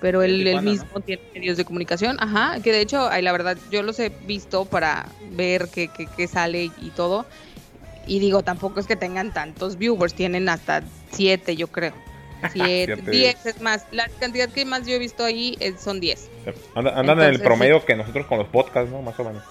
[0.00, 3.82] pero él, mismo tiene medios de comunicación, ajá, que de hecho, ay, la verdad, yo
[3.82, 7.24] los he visto para ver qué, qué, sale y todo,
[8.06, 11.94] y digo, tampoco es que tengan tantos viewers, tienen hasta siete, yo creo.
[12.52, 13.86] Siete, diez es más.
[13.90, 16.28] La cantidad que más yo he visto ahí son diez.
[16.74, 19.00] Andan, en el promedio que nosotros con los podcasts, ¿no?
[19.00, 19.42] Más o menos.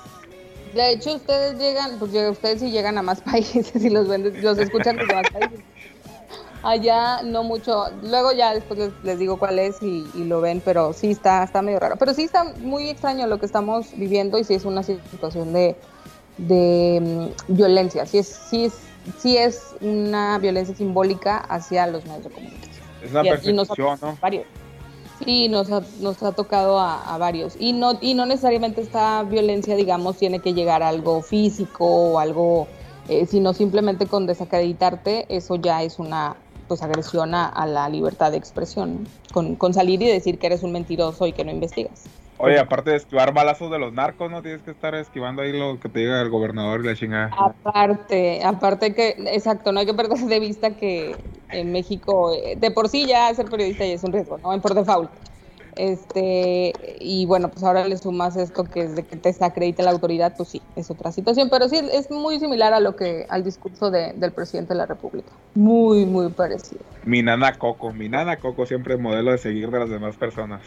[0.74, 4.58] De hecho, ustedes llegan, pues ustedes sí llegan a más países y los venden, los
[4.58, 5.60] escuchan desde más países.
[6.64, 11.12] Allá no mucho, luego ya después les, digo cuál es y, lo ven, pero sí
[11.12, 11.98] está, está medio raro.
[11.98, 15.76] Pero sí está muy extraño lo que estamos viviendo y sí es una situación de,
[16.38, 18.74] de mm, violencia, sí es, sí, es,
[19.18, 22.86] sí es una violencia simbólica hacia los medios de comunicación.
[23.04, 24.18] Es una persecución, ¿no?
[24.22, 24.46] Varios.
[25.26, 27.56] Sí, nos ha, nos ha tocado a, varios.
[27.60, 32.20] Y no, y no necesariamente esta violencia, digamos, tiene que llegar a algo físico o
[32.20, 32.68] algo,
[33.08, 36.36] eh, sino simplemente con desacreditarte, eso ya es una
[36.68, 40.72] pues agresión a, la libertad de expresión, con, con salir y decir que eres un
[40.72, 42.06] mentiroso y que no investigas.
[42.44, 44.42] Oye, aparte de esquivar balazos de los narcos, ¿no?
[44.42, 47.32] Tienes que estar esquivando ahí lo que te diga el gobernador y la chingada.
[47.38, 51.18] Aparte, aparte que, exacto, no hay que perder de vista que
[51.52, 54.60] en México, eh, de por sí ya ser periodista ya es un riesgo, ¿no?
[54.62, 55.12] Por default.
[55.76, 59.92] Este, y bueno, pues ahora le sumas esto que es de que te desacredita la
[59.92, 63.44] autoridad, pues sí, es otra situación, pero sí es muy similar a lo que, al
[63.44, 65.32] discurso del presidente de la República.
[65.56, 66.84] Muy, muy parecido.
[67.06, 70.62] Mi nana Coco, mi nana Coco siempre modelo de seguir de las demás personas.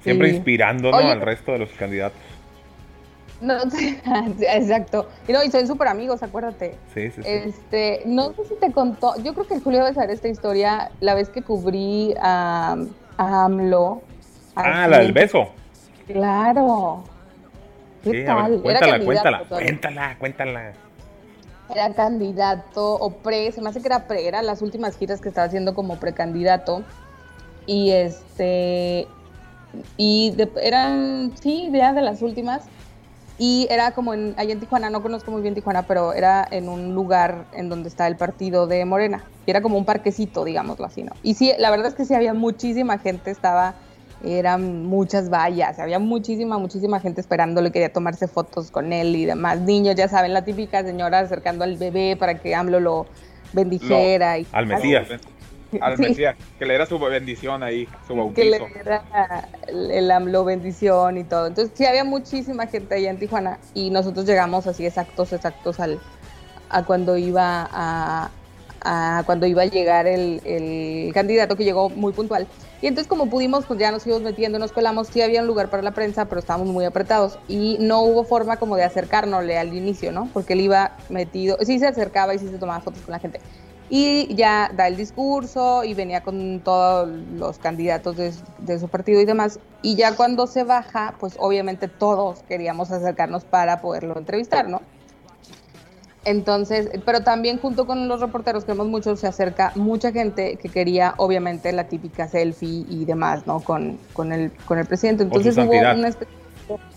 [0.00, 2.18] Siempre, inspirando al resto de los candidatos.
[3.40, 3.54] No,
[4.40, 5.08] exacto.
[5.28, 6.76] Y no, y son súper amigos, acuérdate.
[6.94, 7.28] Sí, sí, sí.
[7.28, 11.14] Este, no sé si te contó, yo creo que Julio debe saber esta historia la
[11.14, 12.76] vez que cubrí a,
[13.16, 14.02] AMLO.
[14.56, 15.48] Ah, la del beso.
[16.06, 17.04] Claro.
[18.02, 18.60] ¿Qué tal?
[18.60, 20.72] cuéntala, cuéntala, cuéntala, cuéntala.
[21.74, 25.28] Era candidato o pre, se me hace que era pre, era las últimas giras que
[25.28, 26.84] estaba haciendo como precandidato
[27.66, 29.06] y este
[29.96, 32.62] y eran sí ya de las últimas
[33.38, 36.68] y era como en allá en Tijuana no conozco muy bien Tijuana pero era en
[36.68, 40.86] un lugar en donde está el partido de Morena y era como un parquecito digámoslo
[40.86, 43.74] así no y sí la verdad es que sí había muchísima gente estaba
[44.24, 49.60] eran muchas vallas, había muchísima, muchísima gente esperándole, quería tomarse fotos con él y demás.
[49.60, 53.06] Niños, ya saben, la típica señora acercando al bebé para que AMLO lo
[53.52, 54.38] bendijera.
[54.38, 55.08] y, al Mesías
[55.80, 58.34] al Mesías, que le diera su bendición ahí, su bautizo.
[58.34, 61.46] Que le diera el AMLO bendición y todo.
[61.46, 66.00] Entonces sí había muchísima gente allá en Tijuana y nosotros llegamos así exactos, exactos al,
[66.70, 68.30] a cuando iba a,
[69.24, 72.46] cuando iba a llegar el, el, candidato que llegó muy puntual.
[72.82, 75.70] Y entonces como pudimos, pues ya nos íbamos metiendo, nos colamos, sí había un lugar
[75.70, 79.72] para la prensa, pero estábamos muy apretados y no hubo forma como de acercárnosle al
[79.74, 80.28] inicio, ¿no?
[80.34, 83.40] Porque él iba metido, sí se acercaba y sí se tomaba fotos con la gente
[83.96, 89.24] y ya da el discurso y venía con todos los candidatos de, su partido y
[89.24, 89.60] demás.
[89.82, 94.82] Y ya cuando se baja, pues obviamente todos queríamos acercarnos para poderlo entrevistar, ¿no?
[96.24, 100.68] Entonces, pero también junto con los reporteros, que vemos muchos, se acerca mucha gente que
[100.70, 103.60] quería obviamente la típica selfie y demás, ¿no?
[103.60, 105.22] Con, con, el, con el presidente.
[105.22, 106.43] Entonces hubo una especie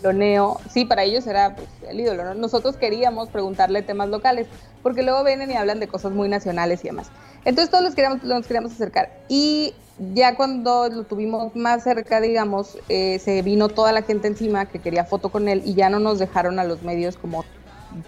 [0.02, 2.34] Loneo, sí, para ellos era pues, el ídolo.
[2.34, 4.46] Nosotros queríamos preguntarle temas locales,
[4.82, 7.10] porque luego vienen y hablan de cosas muy nacionales y demás.
[7.44, 9.10] Entonces todos los queríamos, nos queríamos acercar.
[9.28, 9.74] Y
[10.14, 14.78] ya cuando lo tuvimos más cerca, digamos, eh, se vino toda la gente encima que
[14.78, 17.44] quería foto con él y ya no nos dejaron a los medios como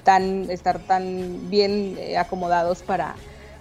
[0.04, 3.16] tan estar tan bien eh, acomodados para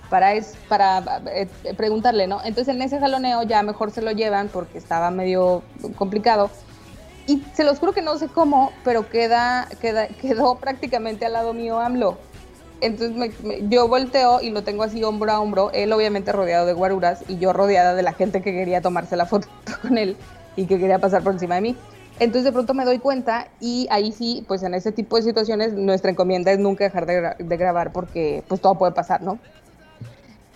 [0.10, 2.42] para es, para eh, preguntarle, ¿no?
[2.44, 5.62] Entonces en ese jaloneo ya mejor se lo llevan porque estaba medio
[5.96, 6.50] complicado
[7.30, 11.54] y se los juro que no sé cómo, pero queda, queda, quedó prácticamente al lado
[11.54, 12.18] mío AMLO.
[12.82, 13.36] Entonces
[13.70, 17.38] yo volteo y lo tengo así hombro a hombro, él obviamente rodeado de guaruras y
[17.38, 19.48] yo rodeada de la gente que quería tomarse la foto
[19.82, 20.18] con él
[20.56, 21.76] y que quería pasar por encima de mí.
[22.20, 25.74] Entonces de pronto me doy cuenta y ahí sí, pues en ese tipo de situaciones
[25.74, 29.38] nuestra encomienda es nunca dejar de, grabar porque pues todo puede pasar, ¿no?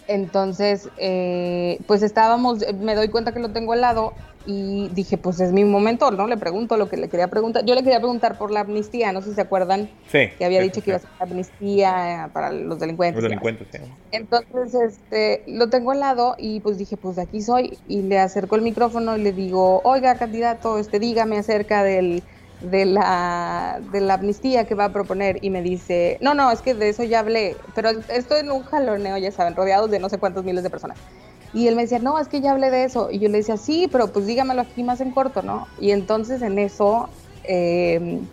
[0.07, 4.13] Entonces, eh, pues estábamos, me doy cuenta que lo tengo al lado
[4.45, 6.27] y dije, pues es mi momento, ¿no?
[6.27, 7.65] Le pregunto lo que le quería preguntar.
[7.65, 10.81] Yo le quería preguntar por la amnistía, no sé si se acuerdan que había dicho
[10.81, 13.15] que iba a ser amnistía para los delincuentes.
[13.15, 13.79] Los delincuentes, sí.
[14.11, 18.19] Entonces, este, lo tengo al lado y pues dije, pues de aquí soy y le
[18.19, 22.23] acerco el micrófono y le digo, oiga, candidato, este, dígame acerca del,
[22.63, 26.61] de, la, de la amnistía que va a proponer y me dice, no, no, es
[26.61, 30.09] que de eso ya hablé, pero estoy en un jaloneo, ya saben, rodeados de no
[30.09, 30.97] sé cuántos miles de personas.
[31.53, 33.11] Y él me decía, no, es que ya hablé de eso.
[33.11, 35.67] Y yo le decía, sí, pero pues dígamelo aquí más en corto, ¿no?
[35.79, 37.09] Y entonces en eso
[37.43, 38.25] em,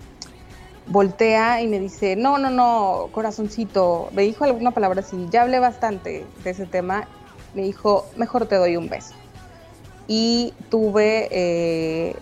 [0.87, 4.09] voltea y me dice, no, no, no, corazoncito.
[4.13, 7.09] Me dijo alguna palabra así, ya hablé bastante de ese tema.
[7.53, 9.15] Me dijo, mejor te doy un beso.
[10.07, 12.17] Y tuve eh,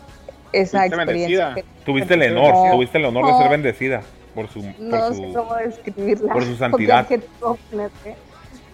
[0.53, 1.55] esa experiencia.
[1.85, 4.03] Tuviste el honor, tuviste el honor de ser bendecida
[4.35, 7.07] por su, no sé cómo describirla, por su santidad.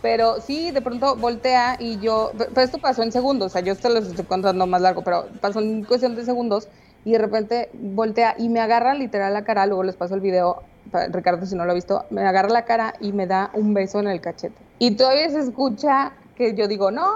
[0.02, 3.74] Pero sí, de pronto voltea y yo, pero esto pasó en segundos, o sea, yo
[3.74, 6.68] te lo estoy contando más largo, pero pasó en cuestión de segundos
[7.06, 10.62] y de repente voltea y me agarra literal la cara, luego les paso el video,
[11.10, 13.98] Ricardo si no lo ha visto, me agarra la cara y me da un beso
[14.00, 14.60] en el cachete.
[14.78, 17.10] Y todavía se escucha que yo digo, no,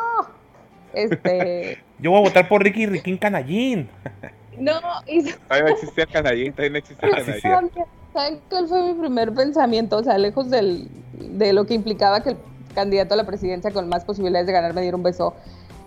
[0.95, 1.83] este...
[1.99, 3.91] yo voy a votar por Ricky Riquín Canallín.
[4.61, 5.23] no, y...
[5.49, 7.71] Todavía no existía Canallín, todavía no existía Canallín.
[8.13, 9.97] ¿Saben cuál fue mi primer pensamiento?
[9.99, 12.37] O sea, lejos del, de lo que implicaba que el
[12.75, 15.35] candidato a la presidencia con más posibilidades de ganar me diera un beso,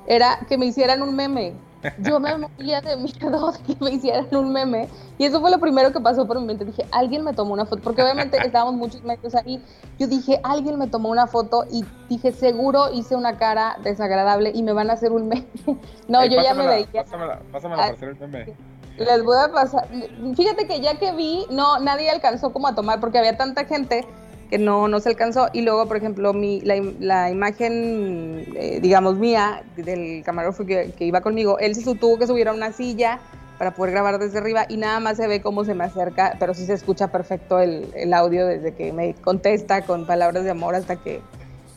[0.08, 1.54] era que me hicieran un meme.
[2.00, 4.88] Yo me moría de miedo de que me hicieran un meme.
[5.18, 6.66] Y eso fue lo primero que pasó por mi mente.
[6.66, 9.64] Dije, alguien me tomó una foto, porque obviamente estábamos muchos medios ahí.
[10.00, 14.64] Yo dije, alguien me tomó una foto y dije, seguro hice una cara desagradable y
[14.64, 15.48] me van a hacer un meme.
[16.08, 17.04] No, yo ya me veía.
[17.04, 18.56] Pásamela, pásamela para hacer el meme.
[18.98, 19.88] Les voy a pasar.
[20.36, 24.06] Fíjate que ya que vi, no, nadie alcanzó como a tomar, porque había tanta gente
[24.52, 25.48] que no, no se alcanzó.
[25.54, 31.22] Y luego, por ejemplo, mi, la, la imagen, eh, digamos, mía, del camarógrafo que, iba
[31.22, 33.20] conmigo, él se tuvo que subir a una silla
[33.58, 36.54] para poder grabar desde arriba y nada más se ve cómo se me acerca, pero
[36.54, 40.76] sí se escucha perfecto el, el audio desde que me contesta con palabras de amor
[40.76, 41.22] hasta que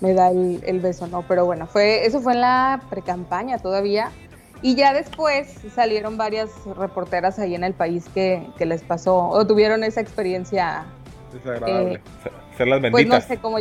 [0.00, 1.22] me da el, el beso, ¿no?
[1.28, 4.10] Pero bueno, fue, eso fue en la precampaña todavía.
[4.62, 9.46] Y ya después salieron varias reporteras ahí en el país que, que les pasó o
[9.46, 10.87] tuvieron esa experiencia
[11.35, 11.94] desagradable.
[11.94, 12.01] Eh,
[12.57, 12.92] ser las benditas.
[12.92, 13.59] Pues no sé cómo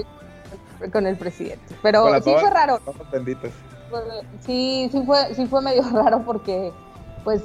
[0.91, 1.75] con el presidente.
[1.81, 2.79] Pero sí fue raro.
[3.11, 3.51] benditas.
[4.41, 6.71] Sí, sí fue, sí fue medio raro porque
[7.23, 7.41] pues,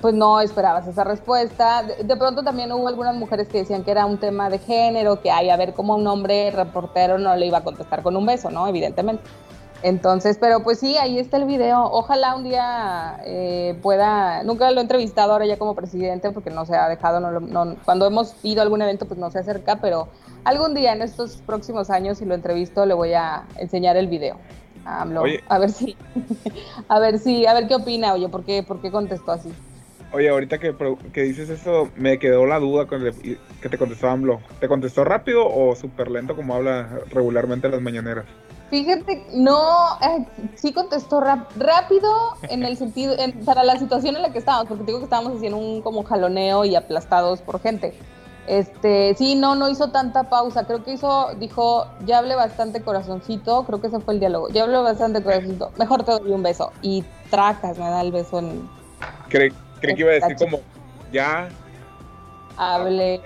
[0.00, 1.82] pues no esperabas esa respuesta.
[1.82, 5.30] De, pronto también hubo algunas mujeres que decían que era un tema de género, que
[5.30, 8.50] hay a ver cómo un hombre reportero no le iba a contestar con un beso,
[8.50, 8.66] ¿no?
[8.66, 9.22] Evidentemente.
[9.82, 11.84] Entonces, pero pues sí, ahí está el video.
[11.84, 16.66] Ojalá un día eh, pueda, nunca lo he entrevistado ahora ya como presidente porque no
[16.66, 20.08] se ha dejado, no, cuando hemos ido a algún evento pues no se acerca, pero
[20.44, 24.36] algún día en estos próximos años si lo entrevisto le voy a enseñar el video.
[24.84, 25.06] A,
[25.48, 25.96] a ver si,
[26.88, 29.52] a ver si, a ver qué opina, oye, ¿por qué, por qué contestó así?
[30.10, 30.74] Oye, ahorita que,
[31.12, 34.40] que dices eso, me quedó la duda con que te contestó AMLO.
[34.58, 38.24] ¿Te contestó rápido o súper lento como habla regularmente en las mañaneras?
[38.70, 40.26] Fíjate, no, eh,
[40.56, 44.98] sí contestó rápido en el sentido, para la situación en la que estábamos, porque digo
[44.98, 47.94] que estábamos haciendo un como jaloneo y aplastados por gente.
[48.46, 50.64] Este, sí, no, no hizo tanta pausa.
[50.64, 53.64] Creo que hizo, dijo, ya hablé bastante corazoncito.
[53.64, 54.48] Creo que ese fue el diálogo.
[54.48, 55.70] Ya hablé bastante corazoncito.
[55.76, 56.72] Mejor te doy un beso.
[56.80, 58.66] Y tracas, me da el beso en.
[59.28, 59.50] Creí,
[59.80, 60.60] que iba a decir como,
[61.12, 61.50] ya.
[62.56, 63.20] Hablé.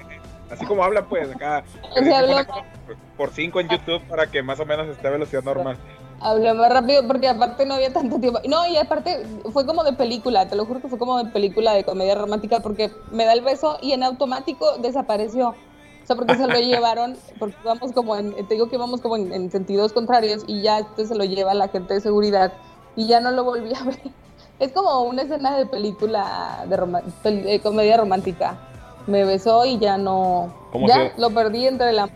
[0.50, 1.62] Así como habla, pues, acá.
[3.23, 5.77] por 5 en YouTube para que más o menos esté a velocidad normal.
[6.19, 8.41] Hablé más rápido porque aparte no había tanto tiempo.
[8.49, 11.73] No, y aparte fue como de película, te lo juro que fue como de película
[11.73, 15.51] de comedia romántica porque me da el beso y en automático desapareció.
[15.51, 19.16] O sea, porque se lo llevaron, porque vamos como en, te digo que íbamos como
[19.16, 22.53] en, sentidos contrarios y ya este se lo lleva la gente de seguridad
[22.97, 24.01] y ya no lo volví a ver.
[24.59, 28.72] Es como una escena de película de, de comedia romántica
[29.07, 30.55] me besó y ya no.
[30.86, 32.09] Ya lo perdí entre la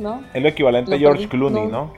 [0.00, 0.22] ¿no?
[0.34, 1.92] Es lo equivalente a George Clooney, ¿no?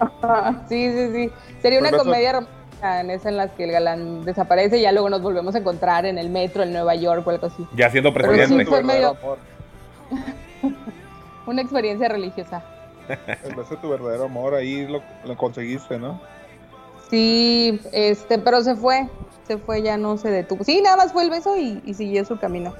[0.68, 1.30] sí, sí, sí.
[1.60, 5.10] Sería una comedia romántica en esa en la que el galán desaparece y ya luego
[5.10, 7.66] nos volvemos a encontrar en el metro en Nueva York o algo así.
[7.74, 8.64] Ya siendo presidente.
[8.66, 9.16] fue medio...
[11.46, 12.62] una experiencia religiosa.
[13.44, 16.20] El beso de tu verdadero amor, ahí lo, lo conseguiste, ¿no?
[17.10, 19.08] Sí, este, pero se fue,
[19.46, 20.62] se fue, ya no se detuvo.
[20.62, 22.72] Sí, nada más fue el beso y, y siguió su camino.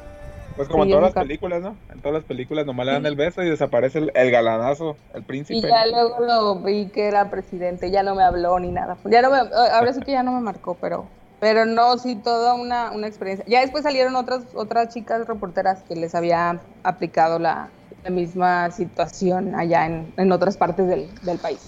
[0.57, 1.77] Pues como en todas las películas, ¿no?
[1.93, 5.59] En todas las películas nomás le dan el beso y desaparece el, galanazo, el príncipe.
[5.59, 8.97] Y ya luego lo vi que era presidente, ya no me habló ni nada.
[9.05, 11.07] Ya no me, ahora sí que ya no me marcó, pero
[11.41, 13.47] pero no, sí, toda una, una experiencia.
[13.49, 17.71] Ya después salieron otras otras chicas reporteras que les había aplicado la,
[18.09, 21.61] misma situación allá en, en otras partes del, del, país.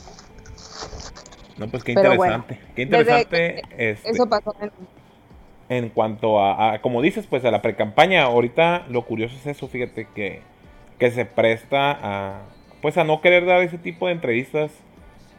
[1.59, 2.59] No, pues qué interesante.
[2.75, 3.63] qué interesante.
[3.77, 4.11] Este...
[4.11, 4.71] Eso pasó en,
[5.79, 10.07] en cuanto a, como dices, pues a la precampaña, ahorita lo curioso es eso, fíjate
[10.15, 10.41] que,
[10.99, 12.43] que se presta a,
[12.81, 14.73] pues a no querer dar ese tipo de entrevistas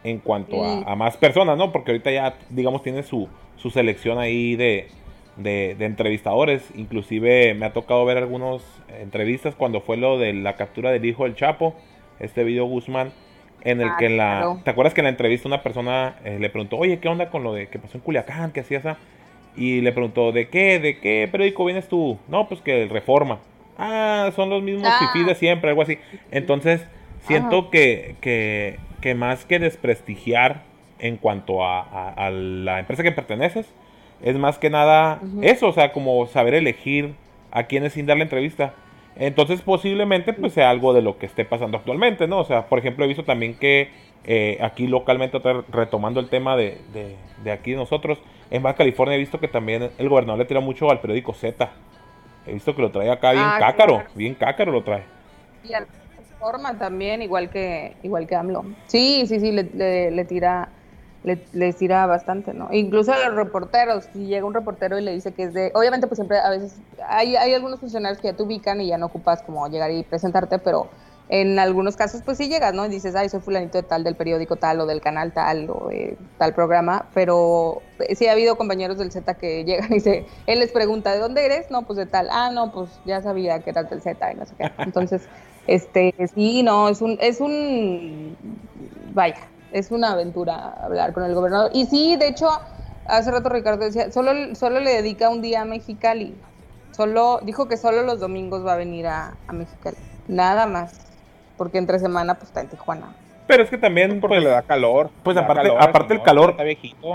[0.02, 1.72] en cuanto a, más personas, ¿no?
[1.72, 4.88] Porque ahorita ya, digamos, tiene su, su selección ahí de,
[5.36, 6.62] de, entrevistadores.
[6.76, 8.62] Inclusive me ha tocado ver algunas
[9.00, 11.74] entrevistas cuando fue lo de la captura del hijo del Chapo,
[12.20, 13.12] este video Guzmán,
[13.62, 14.58] en el ah, que la...
[14.62, 17.42] ¿Te acuerdas que en la entrevista una persona eh, le preguntó, oye, ¿qué onda con
[17.42, 18.52] lo de que pasó en Culiacán?
[18.52, 18.84] ¿Qué hacías?
[19.56, 20.80] Y le preguntó, ¿de qué?
[20.80, 22.18] ¿De qué periódico vienes tú?
[22.28, 23.38] No, pues que Reforma.
[23.78, 25.12] Ah, son los mismos ah.
[25.14, 25.98] de siempre, algo así.
[26.30, 26.86] Entonces,
[27.20, 30.62] siento que, que, que, más que desprestigiar
[30.98, 33.66] en cuanto a, la empresa que perteneces,
[34.22, 37.14] es más que nada eso, o sea, como saber elegir
[37.50, 38.74] a quiénes sin dar la entrevista.
[39.16, 42.38] Entonces, posiblemente, pues sea algo de lo que esté pasando actualmente, ¿no?
[42.38, 43.90] O sea, por ejemplo, he visto también que
[44.26, 45.38] eh, aquí localmente,
[45.70, 46.80] retomando el tema de,
[47.42, 48.18] de, aquí nosotros,
[48.50, 51.70] en Baja California he visto que también el gobernador le tira mucho al periódico Z.
[52.46, 55.04] He visto que lo trae acá bien ah, cácaro, bien cácaro lo trae.
[55.62, 55.86] Y a la
[56.38, 58.64] forma también, igual que igual que AMLO.
[58.86, 60.68] Sí, sí, sí, le, le, tira
[61.22, 62.68] le, tira bastante, ¿no?
[62.70, 66.06] Incluso a los reporteros, si llega un reportero y le dice que es de, obviamente
[66.06, 69.06] pues siempre a veces hay, hay algunos funcionarios que ya te ubican y ya no
[69.06, 70.88] ocupas como llegar y presentarte, pero
[71.28, 72.84] en algunos casos, pues sí llegas, ¿no?
[72.84, 75.88] Y dices, ay, soy fulanito de tal, del periódico tal, o del canal tal, o
[75.88, 80.26] de tal programa, pero eh, sí ha habido compañeros del Z que llegan y se,
[80.46, 81.70] él les pregunta, ¿de dónde eres?
[81.70, 84.44] No, pues de tal, ah, no, pues ya sabía que eras del Z y no
[84.44, 84.70] sé qué.
[84.78, 85.22] Entonces,
[85.66, 88.36] este, sí, no, es un, es un,
[89.14, 91.70] vaya, es una aventura hablar con el gobernador.
[91.72, 92.48] Y sí, de hecho,
[93.06, 96.38] hace rato Ricardo decía, solo, solo le dedica un día a Mexicali,
[96.90, 99.96] solo, dijo que solo los domingos va a venir a, a Mexicali,
[100.26, 101.13] nada más
[101.56, 103.14] porque entre semana pues está en Tijuana.
[103.46, 105.10] Pero es que también porque pues, le da calor.
[105.22, 106.56] Pues aparte, aparte el calor,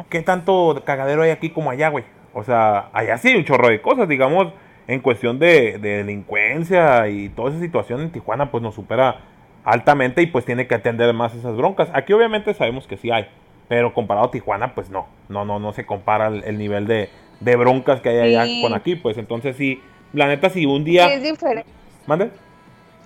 [0.09, 2.03] ¿qué tanto cagadero hay aquí como allá, güey?
[2.33, 4.53] O sea, allá sí hay un chorro de cosas, digamos,
[4.87, 9.21] en cuestión de, delincuencia y toda esa situación en Tijuana, pues nos supera
[9.63, 11.89] altamente y pues tiene que atender más esas broncas.
[11.93, 13.27] Aquí obviamente sabemos que sí hay,
[13.67, 17.09] pero comparado a Tijuana, pues no, no, no, no se compara el, nivel de,
[17.39, 19.81] broncas que hay allá con aquí, pues entonces sí,
[20.13, 21.11] la neta si un día...
[21.13, 21.69] es diferente.
[22.05, 22.31] ¿Mande?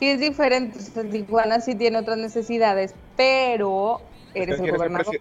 [0.04, 0.80] Sí es diferente.
[1.12, 4.02] Tijuana sí tiene otras necesidades, pero
[4.34, 5.16] eres el gobernador.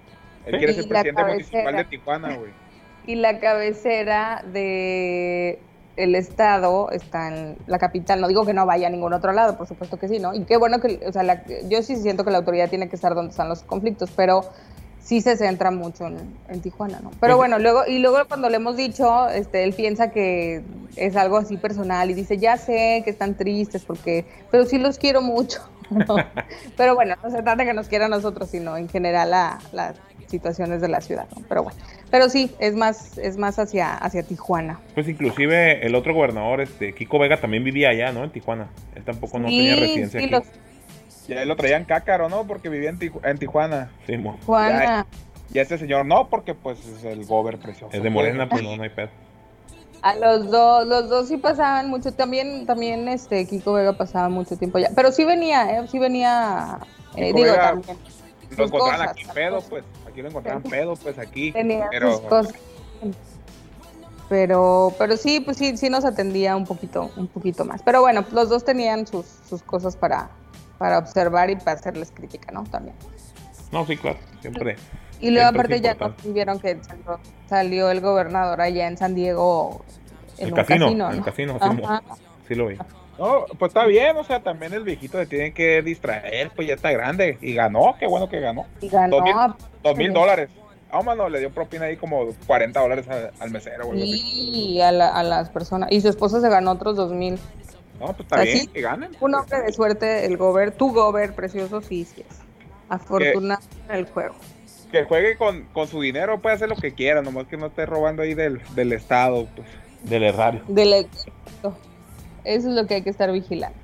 [0.47, 2.51] Él quiere ser presidente municipal de Tijuana, güey.
[3.05, 5.59] Y la cabecera de
[5.97, 8.21] el estado está en la capital.
[8.21, 10.33] No digo que no vaya a ningún otro lado, por supuesto que sí, ¿no?
[10.35, 13.17] Y qué bueno que, o sea, yo sí siento que la autoridad tiene que estar
[13.17, 14.45] donde están los conflictos, pero
[15.03, 17.11] sí se centra mucho en, Tijuana, ¿no?
[17.21, 20.63] Pero bueno, luego, y luego cuando le hemos dicho, este, él piensa que
[20.97, 24.99] es algo así personal y dice, ya sé que están tristes porque, pero sí los
[24.99, 26.17] quiero mucho, ¿no?
[26.77, 29.31] pero bueno, no se trata de que nos quiera a nosotros, sino en general
[29.73, 29.97] las
[30.29, 31.45] situaciones de la ciudad, ¿no?
[31.49, 31.79] Pero bueno,
[32.11, 34.81] pero sí, es más, es más hacia, hacia Tijuana.
[34.95, 38.25] Pues inclusive el otro gobernador, este, Kiko Vega, también vivía allá, ¿no?
[38.25, 38.69] En Tijuana.
[38.95, 40.47] Él tampoco no tenía residencia sí, aquí.
[41.29, 42.47] Ya lo traían cácaro, ¿no?
[42.47, 43.93] Porque vivía en, Tijuana.
[44.07, 44.15] Sí,
[44.45, 45.07] Juana.
[45.55, 47.95] Y este señor no, porque pues es el gober precioso.
[47.95, 49.11] Es de Morena, pues no, no hay pedo.
[50.01, 54.57] A los dos, los dos sí pasaban mucho, también, también este Kiko Vega pasaba mucho
[54.57, 56.79] tiempo allá, pero sí venía, eh, sí venía,
[57.15, 57.97] eh, digo también.
[58.57, 61.53] Lo encontraban aquí pedo, pues, aquí lo encontraban pedo, pues aquí.
[61.53, 62.13] Tenía pero...
[62.13, 62.55] sus cosas.
[64.29, 67.83] Pero, pero sí, pues sí, sí nos atendía un poquito, un poquito más.
[67.83, 70.31] Pero bueno, los dos tenían sus, sus cosas para,
[70.83, 72.65] para observar y para hacerles crítica, ¿no?
[72.65, 72.97] También.
[73.71, 74.75] No, sí, claro, siempre.
[75.21, 76.77] Y luego aparte ya vieron que
[77.49, 79.85] salió el gobernador allá en San Diego
[80.39, 81.59] en el un casino, casino el casino,
[82.49, 82.79] sí, lo vi.
[83.17, 86.75] No, pues está bien, o sea, también el viejito le tiene que distraer, pues ya
[86.75, 87.39] está grande.
[87.41, 88.67] Y ganó, qué bueno que ganó.
[88.81, 89.57] Y ganó.
[89.85, 90.51] Dos mil, dólares.
[90.91, 93.07] Ah, mano, le dio propina ahí como 40 dólares
[93.39, 93.89] al, mesero.
[93.95, 95.93] Y a, a, las personas.
[95.93, 97.39] Y su esposa se ganó otros dos mil.
[98.03, 99.13] No, pues está bien, que ganen.
[99.21, 102.39] Un hombre de suerte, el Gober, tu Gober, precioso, sí, sí es.
[102.89, 104.35] Afortunado en el juego.
[104.91, 108.23] Que juegue con, su dinero, puede hacer lo que quiera, nomás que no esté robando
[108.23, 109.69] ahí del, del Estado, pues.
[110.03, 110.63] Del errario.
[110.67, 111.09] Del Eso
[112.45, 113.79] es lo que hay que estar vigilando.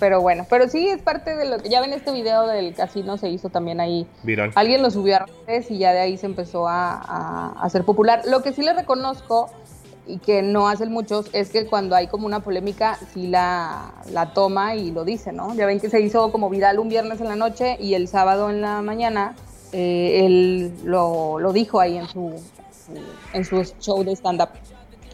[0.00, 3.18] Pero bueno, pero sí es parte de lo que ya ven este video del casino
[3.18, 4.06] se hizo también ahí.
[4.22, 4.52] Viral.
[4.54, 8.22] Alguien lo subió a redes y ya de ahí se empezó a, a hacer popular.
[8.26, 9.50] Lo que sí le reconozco
[10.08, 14.32] y que no hacen muchos, es que cuando hay como una polémica, sí la, la
[14.32, 15.54] toma y lo dice, ¿no?
[15.54, 18.50] Ya ven que se hizo como viral un viernes en la noche y el sábado
[18.50, 19.36] en la mañana
[19.72, 22.34] eh, él lo, lo, dijo ahí en su,
[23.34, 24.48] en su show de stand-up.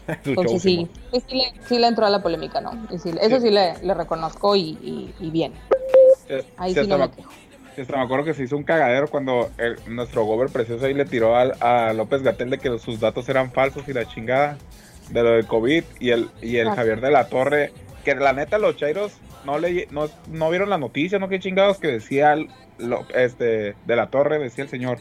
[0.23, 2.71] Entonces sí, sí, le, sí, le, entró a la polémica, ¿no?
[2.89, 5.53] eso sí le, le reconozco y, y, bien.
[6.57, 9.49] Ahí sí, no me, me acuerdo que se hizo un cagadero cuando
[9.87, 13.51] nuestro gober precioso ahí le tiró a, a López Gatel de que sus datos eran
[13.51, 14.57] falsos y la chingada.
[15.09, 17.71] De lo del COVID y el, y el Javier de la Torre,
[18.03, 19.13] que la neta los chairos
[19.45, 22.35] no le no, no vieron la noticia, no qué chingados que decía
[22.77, 24.99] lo, este de la Torre, decía el señor,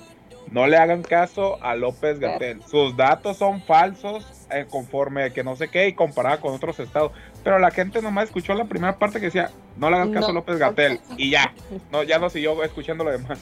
[0.51, 2.63] no le hagan caso a López Gatel.
[2.65, 7.13] Sus datos son falsos eh, conforme que no sé qué y comparado con otros estados.
[7.43, 10.33] Pero la gente nomás escuchó la primera parte que decía, no le hagan caso a
[10.33, 11.01] López Gatel.
[11.17, 11.53] Y ya,
[11.91, 13.39] no, ya no siguió escuchando lo demás.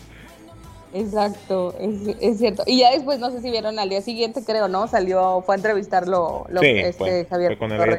[0.94, 2.64] Exacto, es, cierto.
[2.66, 4.86] Y ya después, no sé si vieron al día siguiente, creo, ¿no?
[4.88, 7.56] Salió, fue a entrevistarlo lo, este, Javier.
[7.56, 7.98] con el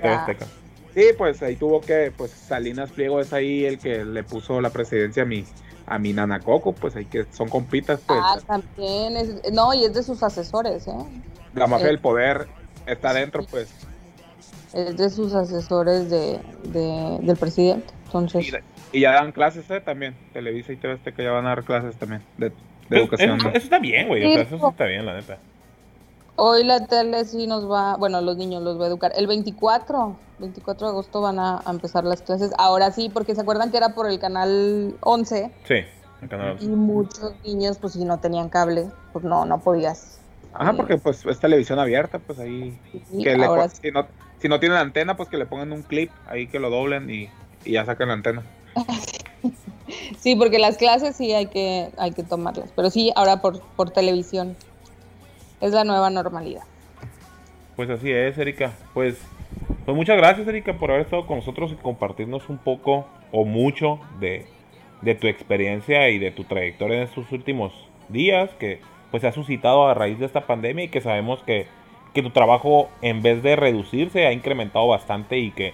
[0.93, 4.69] Sí, pues ahí tuvo que, pues Salinas Pliego es ahí el que le puso la
[4.69, 5.43] presidencia a mi,
[5.87, 8.19] a mi nana Coco, pues ahí que son compitas, pues.
[8.21, 10.91] Ah, también, no, y es de sus asesores, ¿eh?
[11.55, 12.47] La mafia del poder
[12.85, 13.73] está dentro, pues.
[14.73, 18.53] Es de sus asesores de, del presidente, entonces.
[18.91, 19.81] Y, ya dan clases, ¿eh?
[19.81, 22.51] También, Televisa y TV que ya van a dar clases también de,
[22.89, 23.39] educación.
[23.39, 25.37] Eso, está bien, güey, o sea, eso está bien, la neta.
[26.35, 29.11] Hoy la tele sí nos va, bueno, los niños los va a educar.
[29.15, 32.51] El 24, 24 de agosto van a, empezar las clases.
[32.57, 35.51] Ahora sí, porque se acuerdan que era por el canal 11.
[35.67, 35.75] Sí,
[36.21, 36.65] el canal 11.
[36.65, 40.19] Y muchos niños, pues si no tenían cable, pues no, no podías.
[40.53, 42.79] Ajá, porque pues es televisión abierta, pues ahí.
[42.91, 44.07] que le si, no,
[44.39, 47.29] si no tienen antena, pues que le pongan un clip ahí que lo doblen y,
[47.63, 48.43] y ya sacan la antena.
[50.19, 52.71] sí, porque las clases sí hay que, hay que tomarlas.
[52.75, 54.55] Pero sí, ahora por, por televisión
[55.61, 56.63] es la nueva normalidad.
[57.75, 58.73] Pues así es, Erika.
[58.93, 59.19] Pues,
[59.85, 63.99] pues muchas gracias, Erika, por haber estado con nosotros y compartirnos un poco o mucho
[64.19, 64.45] de,
[65.19, 67.73] tu experiencia y de tu trayectoria en estos últimos
[68.09, 68.79] días que
[69.09, 71.67] pues se ha suscitado a raíz de esta pandemia y que sabemos que,
[72.13, 75.73] que tu trabajo en vez de reducirse ha incrementado bastante y que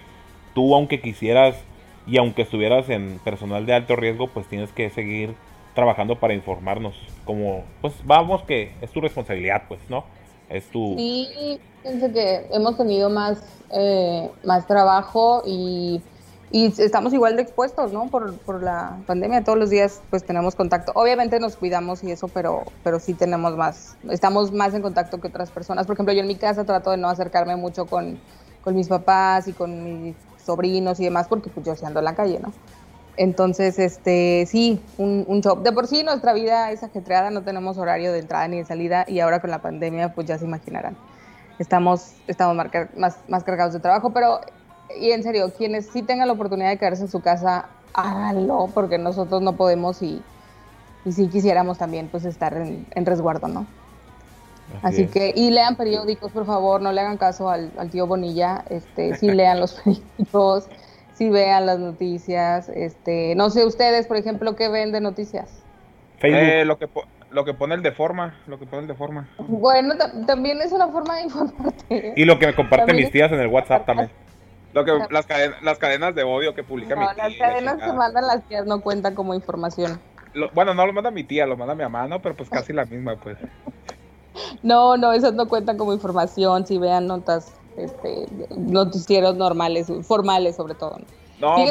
[0.54, 1.62] tú aunque quisieras
[2.10, 5.34] y aunque estuvieras en personal de alto riesgo pues tienes que seguir
[5.74, 6.94] trabajando para informarnos.
[7.24, 10.04] Como, pues vamos que es tu responsabilidad, pues, ¿no?
[10.48, 10.94] Es tu...
[10.96, 13.40] Sí, pienso que hemos tenido más,
[13.70, 16.02] eh, más trabajo y,
[16.50, 18.08] y, estamos igual de expuestos, ¿no?
[18.08, 20.90] Por, por, la pandemia, todos los días pues tenemos contacto.
[20.96, 25.28] Obviamente nos cuidamos y eso, pero, pero sí tenemos más, estamos más en contacto que
[25.28, 25.86] otras personas.
[25.86, 28.18] Por ejemplo, yo en mi casa trato de no acercarme mucho con,
[28.62, 32.04] con mis papás y con mis sobrinos y demás, porque pues yo sí ando en
[32.04, 32.52] la calle, ¿no?
[33.16, 35.62] Entonces, este, sí, un, un show.
[35.62, 39.04] De por sí nuestra vida es ajetreada, no tenemos horario de entrada ni de salida
[39.06, 40.96] y ahora con la pandemia, pues ya se imaginarán.
[41.58, 42.56] Estamos, estamos
[42.96, 44.40] más, más cargados de trabajo, pero,
[44.98, 48.96] y en serio, quienes sí tengan la oportunidad de quedarse en su casa, háganlo, porque
[48.96, 50.22] nosotros no podemos y,
[51.04, 53.66] y si quisiéramos también, pues estar en, resguardo, ¿no?
[54.82, 58.64] Así, que, y lean periódicos, por favor, no le hagan caso al, al tío Bonilla,
[58.70, 60.68] este, sí lean los periódicos
[61.14, 62.68] si vean las noticias.
[62.70, 65.62] Este, no sé ustedes, por ejemplo, qué ven de noticias.
[66.22, 66.88] Eh, lo que
[67.30, 69.28] lo que pone el de forma, lo que pone el de forma.
[69.38, 69.94] Bueno,
[70.26, 72.14] también es una forma de informarte.
[72.16, 74.10] Y lo que me comparten mis tías en el WhatsApp también.
[74.72, 77.28] Lo que las, cadenas, las cadenas de odio que publica mi tía.
[77.28, 80.00] Las cadenas que mandan las tías no cuentan como información.
[80.54, 82.22] bueno, no lo manda mi tía, lo manda mi mamá, ¿no?
[82.22, 83.36] Pero pues casi la misma, pues.
[84.62, 86.66] No, no, esas no cuentan como información.
[86.66, 88.26] Si vean notas este,
[88.56, 90.98] noticieros normales, formales sobre todo.
[91.38, 91.64] No,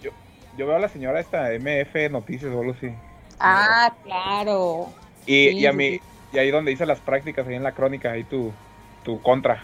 [0.00, 2.92] yo, veo a la señora esta MF Noticias o algo así.
[3.38, 4.88] Ah, claro.
[5.26, 6.00] Y, y a mí,
[6.32, 8.52] y ahí donde hice las prácticas, ahí en la crónica, ahí tu,
[9.04, 9.62] tu contra.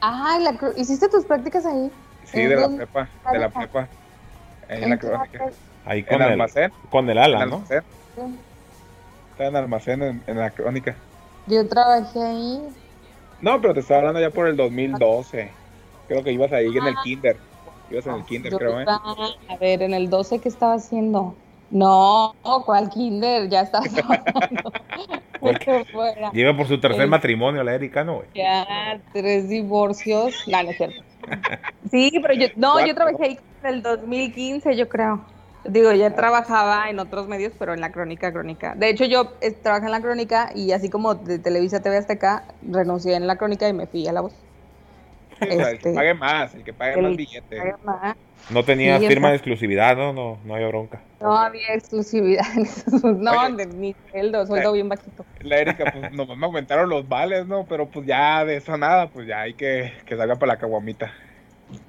[0.00, 0.38] Ah,
[0.76, 1.90] ¿hiciste tus prácticas ahí?
[2.24, 3.88] Sí, de la prepa, de la prepa.
[4.68, 5.44] Ahí en la crónica.
[5.86, 6.72] Ahí con el, almacén.
[6.90, 7.62] Con el ala, ¿no?
[9.34, 10.96] Está en almacén en, en la crónica.
[11.46, 12.60] Yo trabajé ahí
[13.44, 15.50] no, pero te estaba hablando ya por el 2012.
[16.08, 17.36] Creo que ibas ahí en el kinder.
[17.90, 18.84] Ibas en el kinder, creo, ¿eh?
[18.88, 21.34] A ver, en el 12, ¿qué estaba haciendo?
[21.70, 23.50] No, ¿cuál kinder?
[23.50, 24.72] Ya estaba trabajando.
[26.32, 28.22] Lleva por su tercer matrimonio la Erika, ¿no?
[28.34, 30.34] Ya, tres divorcios.
[30.46, 31.02] No, no es cierto.
[31.90, 35.20] Sí, pero yo, no, yo trabajé ahí en el 2015, yo creo.
[35.66, 38.74] Digo, ya trabajaba en otros medios, pero en la crónica, crónica.
[38.74, 42.44] De hecho, yo eh, trabajé en la crónica y así como de Televisa TV Azteca,
[42.70, 44.34] renuncié en la crónica y me fui a la voz.
[45.40, 47.62] el que este, pague más, el que pague más billetes.
[48.50, 50.12] No tenía firma de exclusividad, ¿no?
[50.12, 51.00] No, no había bronca.
[51.20, 52.44] No había exclusividad.
[53.02, 55.24] no, ni sueldo, sueldo bien bajito.
[55.40, 57.64] La Erika, pues nomás me aumentaron los vales, ¿no?
[57.66, 61.10] Pero pues ya de eso nada, pues ya hay que, que salga para la caguamita.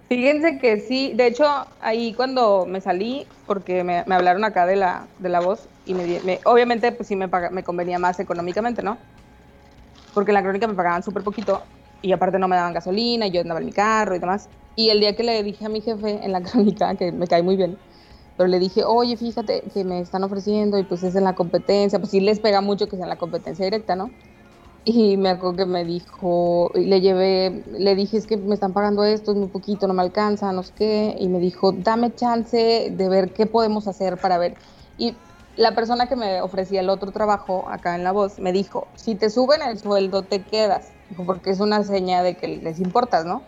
[0.10, 1.46] Fíjense que sí, de hecho,
[1.80, 6.42] ahí cuando me salí, porque me, hablaron acá de la, de la voz, y me,
[6.46, 9.00] obviamente pues sí me, me convenía más económicamente, ¿no?
[10.14, 11.68] Porque en la crónica me pagaban súper poquito,
[12.02, 14.50] y aparte no me daban gasolina, y yo andaba en mi carro y demás.
[14.76, 17.44] Y el día que le dije a mi jefe en la crónica, que me cae
[17.44, 17.82] muy bien,
[18.38, 22.00] pero le dije, oye, fíjate que me están ofreciendo y pues es en la competencia,
[22.00, 24.16] pues sí les pega mucho que sea en la competencia directa, ¿no?
[24.88, 29.04] Y me acuerdo que me dijo, le llevé, le dije, es que me están pagando
[29.04, 31.16] esto, es muy poquito, no me alcanza, no sé qué.
[31.20, 34.56] Y me dijo, dame chance de ver qué podemos hacer para ver.
[35.00, 35.16] Y
[35.56, 39.16] la persona que me ofrecía el otro trabajo acá en La Voz me dijo, si
[39.16, 40.92] te suben el sueldo, te quedas.
[41.26, 43.42] porque es una seña de que les importas, ¿no?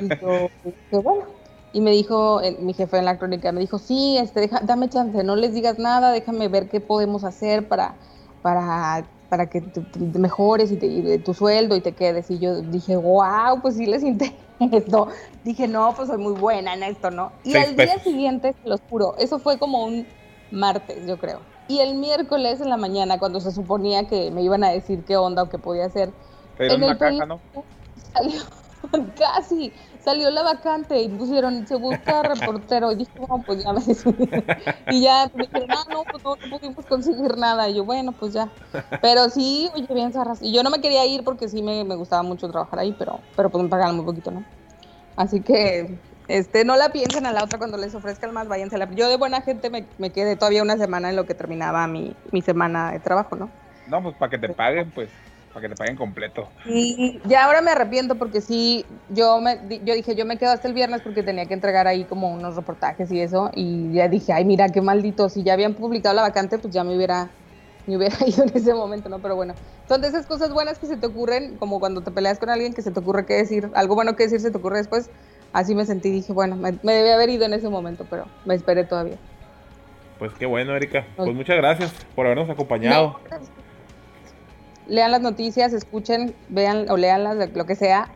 [0.00, 0.48] Y yo,
[1.02, 1.26] bueno.
[1.74, 5.24] Y me dijo, mi jefe en la crónica, me dijo, sí, este, deja, dame chance,
[5.24, 7.94] no les digas nada, déjame ver qué podemos hacer para,
[8.42, 9.80] para, para que te,
[10.18, 12.30] mejores y, te, tu sueldo y te quedes.
[12.30, 14.36] Y yo dije, wow, pues sí les interesa.
[15.42, 17.32] Dije, no, pues soy muy buena en esto, ¿no?
[17.42, 20.06] Y al día siguiente, los juro, eso fue como un
[20.50, 21.40] martes, yo creo.
[21.66, 25.16] Y el miércoles en la mañana, cuando se suponía que me iban a decir qué
[25.16, 26.12] onda o qué podía hacer,
[26.58, 27.40] en el caja, ¿no?
[28.12, 28.42] Salió,
[29.18, 29.72] casi,
[30.04, 33.80] salió la vacante y pusieron, se busca reportero, y dije, no, pues ya me
[34.90, 37.68] Y ya me dijeron, no, no, pues no, pudimos conseguir nada.
[37.68, 38.48] Y yo, bueno, pues ya.
[39.00, 40.42] Pero sí, oye, bien, Sarras.
[40.42, 43.20] Y yo no me quería ir porque sí me, me gustaba mucho trabajar ahí, pero,
[43.36, 44.44] pero pues me muy poquito, ¿no?
[45.16, 45.98] Así que
[46.28, 48.90] este, no la piensen a la otra cuando les ofrezcan más, váyanse a la...
[48.92, 52.16] Yo de buena gente me, me quedé todavía una semana en lo que terminaba mi,
[52.30, 53.50] mi semana de trabajo, ¿no?
[53.88, 55.10] No, pues para que te paguen, pues,
[55.52, 56.48] para que te paguen completo.
[56.64, 60.68] Y ya ahora me arrepiento porque sí, yo, me, yo dije, yo me quedo hasta
[60.68, 64.32] el viernes porque tenía que entregar ahí como unos reportajes y eso, y ya dije,
[64.32, 67.28] ay, mira, qué maldito, si ya habían publicado la vacante, pues ya me hubiera,
[67.86, 69.18] me hubiera ido en ese momento, ¿no?
[69.18, 69.54] Pero bueno,
[69.88, 72.72] son de esas cosas buenas que se te ocurren, como cuando te peleas con alguien
[72.72, 75.10] que se te ocurre qué decir, algo bueno que decir se te ocurre después,
[75.52, 78.54] así me sentí, dije, bueno, me, me debía haber ido en ese momento, pero me
[78.54, 79.16] esperé todavía.
[80.18, 81.04] Pues qué bueno, Erika.
[81.16, 83.18] Pues muchas gracias por habernos acompañado.
[84.86, 88.10] Lean las noticias, escuchen, vean o leanlas, lo que sea.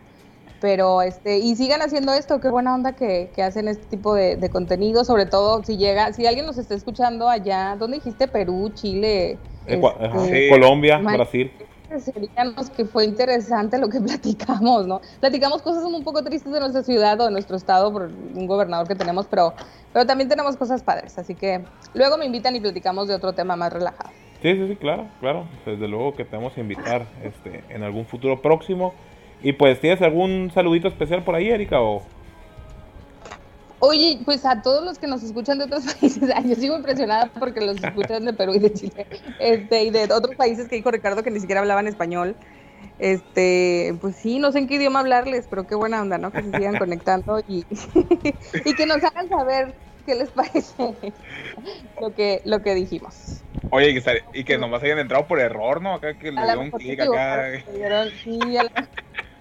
[0.60, 4.36] Pero este, y sigan haciendo esto, qué buena onda que, que hacen este tipo de,
[4.36, 8.26] de, contenido, sobre todo si llega, si alguien nos está escuchando allá, ¿dónde dijiste?
[8.26, 11.52] Perú, Chile, este, Colombia, Brasil
[12.00, 15.00] seríamos que fue interesante lo que platicamos, ¿no?
[15.20, 18.88] Platicamos cosas un poco tristes de nuestra ciudad o de nuestro estado por un gobernador
[18.88, 19.54] que tenemos, pero,
[19.92, 21.64] pero también tenemos cosas padres, así que
[21.94, 24.10] luego me invitan y platicamos de otro tema más relajado.
[24.46, 28.06] Sí, sí, sí, claro, claro, desde luego que te vamos a invitar este, en algún
[28.06, 28.94] futuro próximo.
[29.42, 31.80] Y pues, ¿tienes algún saludito especial por ahí, Erika?
[31.80, 32.04] O...
[33.80, 37.60] Oye, pues a todos los que nos escuchan de otros países, yo sigo impresionada porque
[37.60, 39.06] los escuchan de Perú y de Chile,
[39.40, 42.36] este, y de otros países que dijo Ricardo que ni siquiera hablaban español.
[43.00, 46.30] Este, pues sí, no sé en qué idioma hablarles, pero qué buena onda, ¿no?
[46.30, 47.66] Que se sigan conectando y,
[48.64, 49.74] y que nos hagan saber
[50.06, 50.74] qué les parece
[52.00, 53.42] lo que, lo que dijimos.
[53.70, 55.94] Oye, y que, y que nomás hayan entrado por error, ¿no?
[55.94, 57.52] Acá que le dio un clic acá.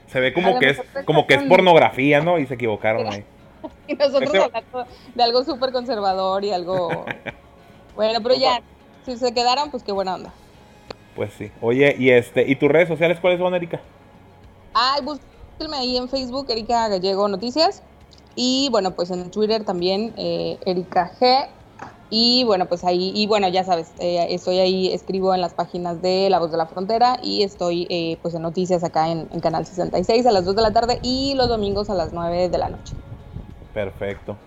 [0.07, 2.39] Se ve como que es, como que es pornografía, ¿no?
[2.39, 3.23] Y se equivocaron ahí.
[3.87, 7.05] y nosotros hablando de algo súper conservador y algo...
[7.95, 8.61] bueno, pero ya,
[9.05, 10.33] si se quedaron, pues qué buena onda.
[11.15, 11.51] Pues sí.
[11.61, 13.79] Oye, y este, ¿y tus redes sociales cuáles son, Erika?
[14.73, 17.83] Ay, búsquenme ahí en Facebook, Erika Gallego Noticias.
[18.35, 21.47] Y bueno, pues en Twitter también, eh, Erika G.
[22.09, 26.01] Y bueno, pues ahí, y bueno, ya sabes, eh, estoy ahí, escribo en las páginas
[26.01, 29.39] de La Voz de la Frontera y estoy eh, pues en noticias acá en, en,
[29.39, 32.57] Canal 66 a las 2 de la tarde y los domingos a las 9 de
[32.57, 32.93] la noche.
[33.73, 34.37] Perfecto.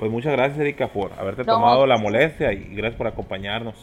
[0.00, 3.74] Pues muchas gracias, Erika, por haberte tomado la molestia y gracias por acompañarnos.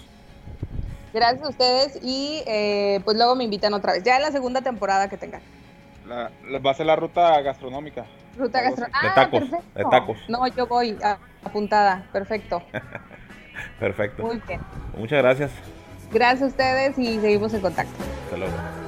[1.14, 4.62] Gracias a ustedes y eh, pues luego me invitan otra vez, ya en la segunda
[4.62, 5.41] temporada que tengan.
[6.08, 8.08] La, va a ser la ruta gastronómica.
[8.38, 9.02] Ruta gastronómica.
[9.02, 10.18] de ah, tacos, de tacos.
[10.28, 10.98] No, yo voy
[11.44, 12.62] apuntada, perfecto.
[13.80, 14.24] perfecto.
[14.24, 14.62] Muy bien.
[14.98, 15.52] Muchas gracias.
[16.12, 18.04] Gracias a ustedes y seguimos en contacto.
[18.26, 18.87] Hasta luego.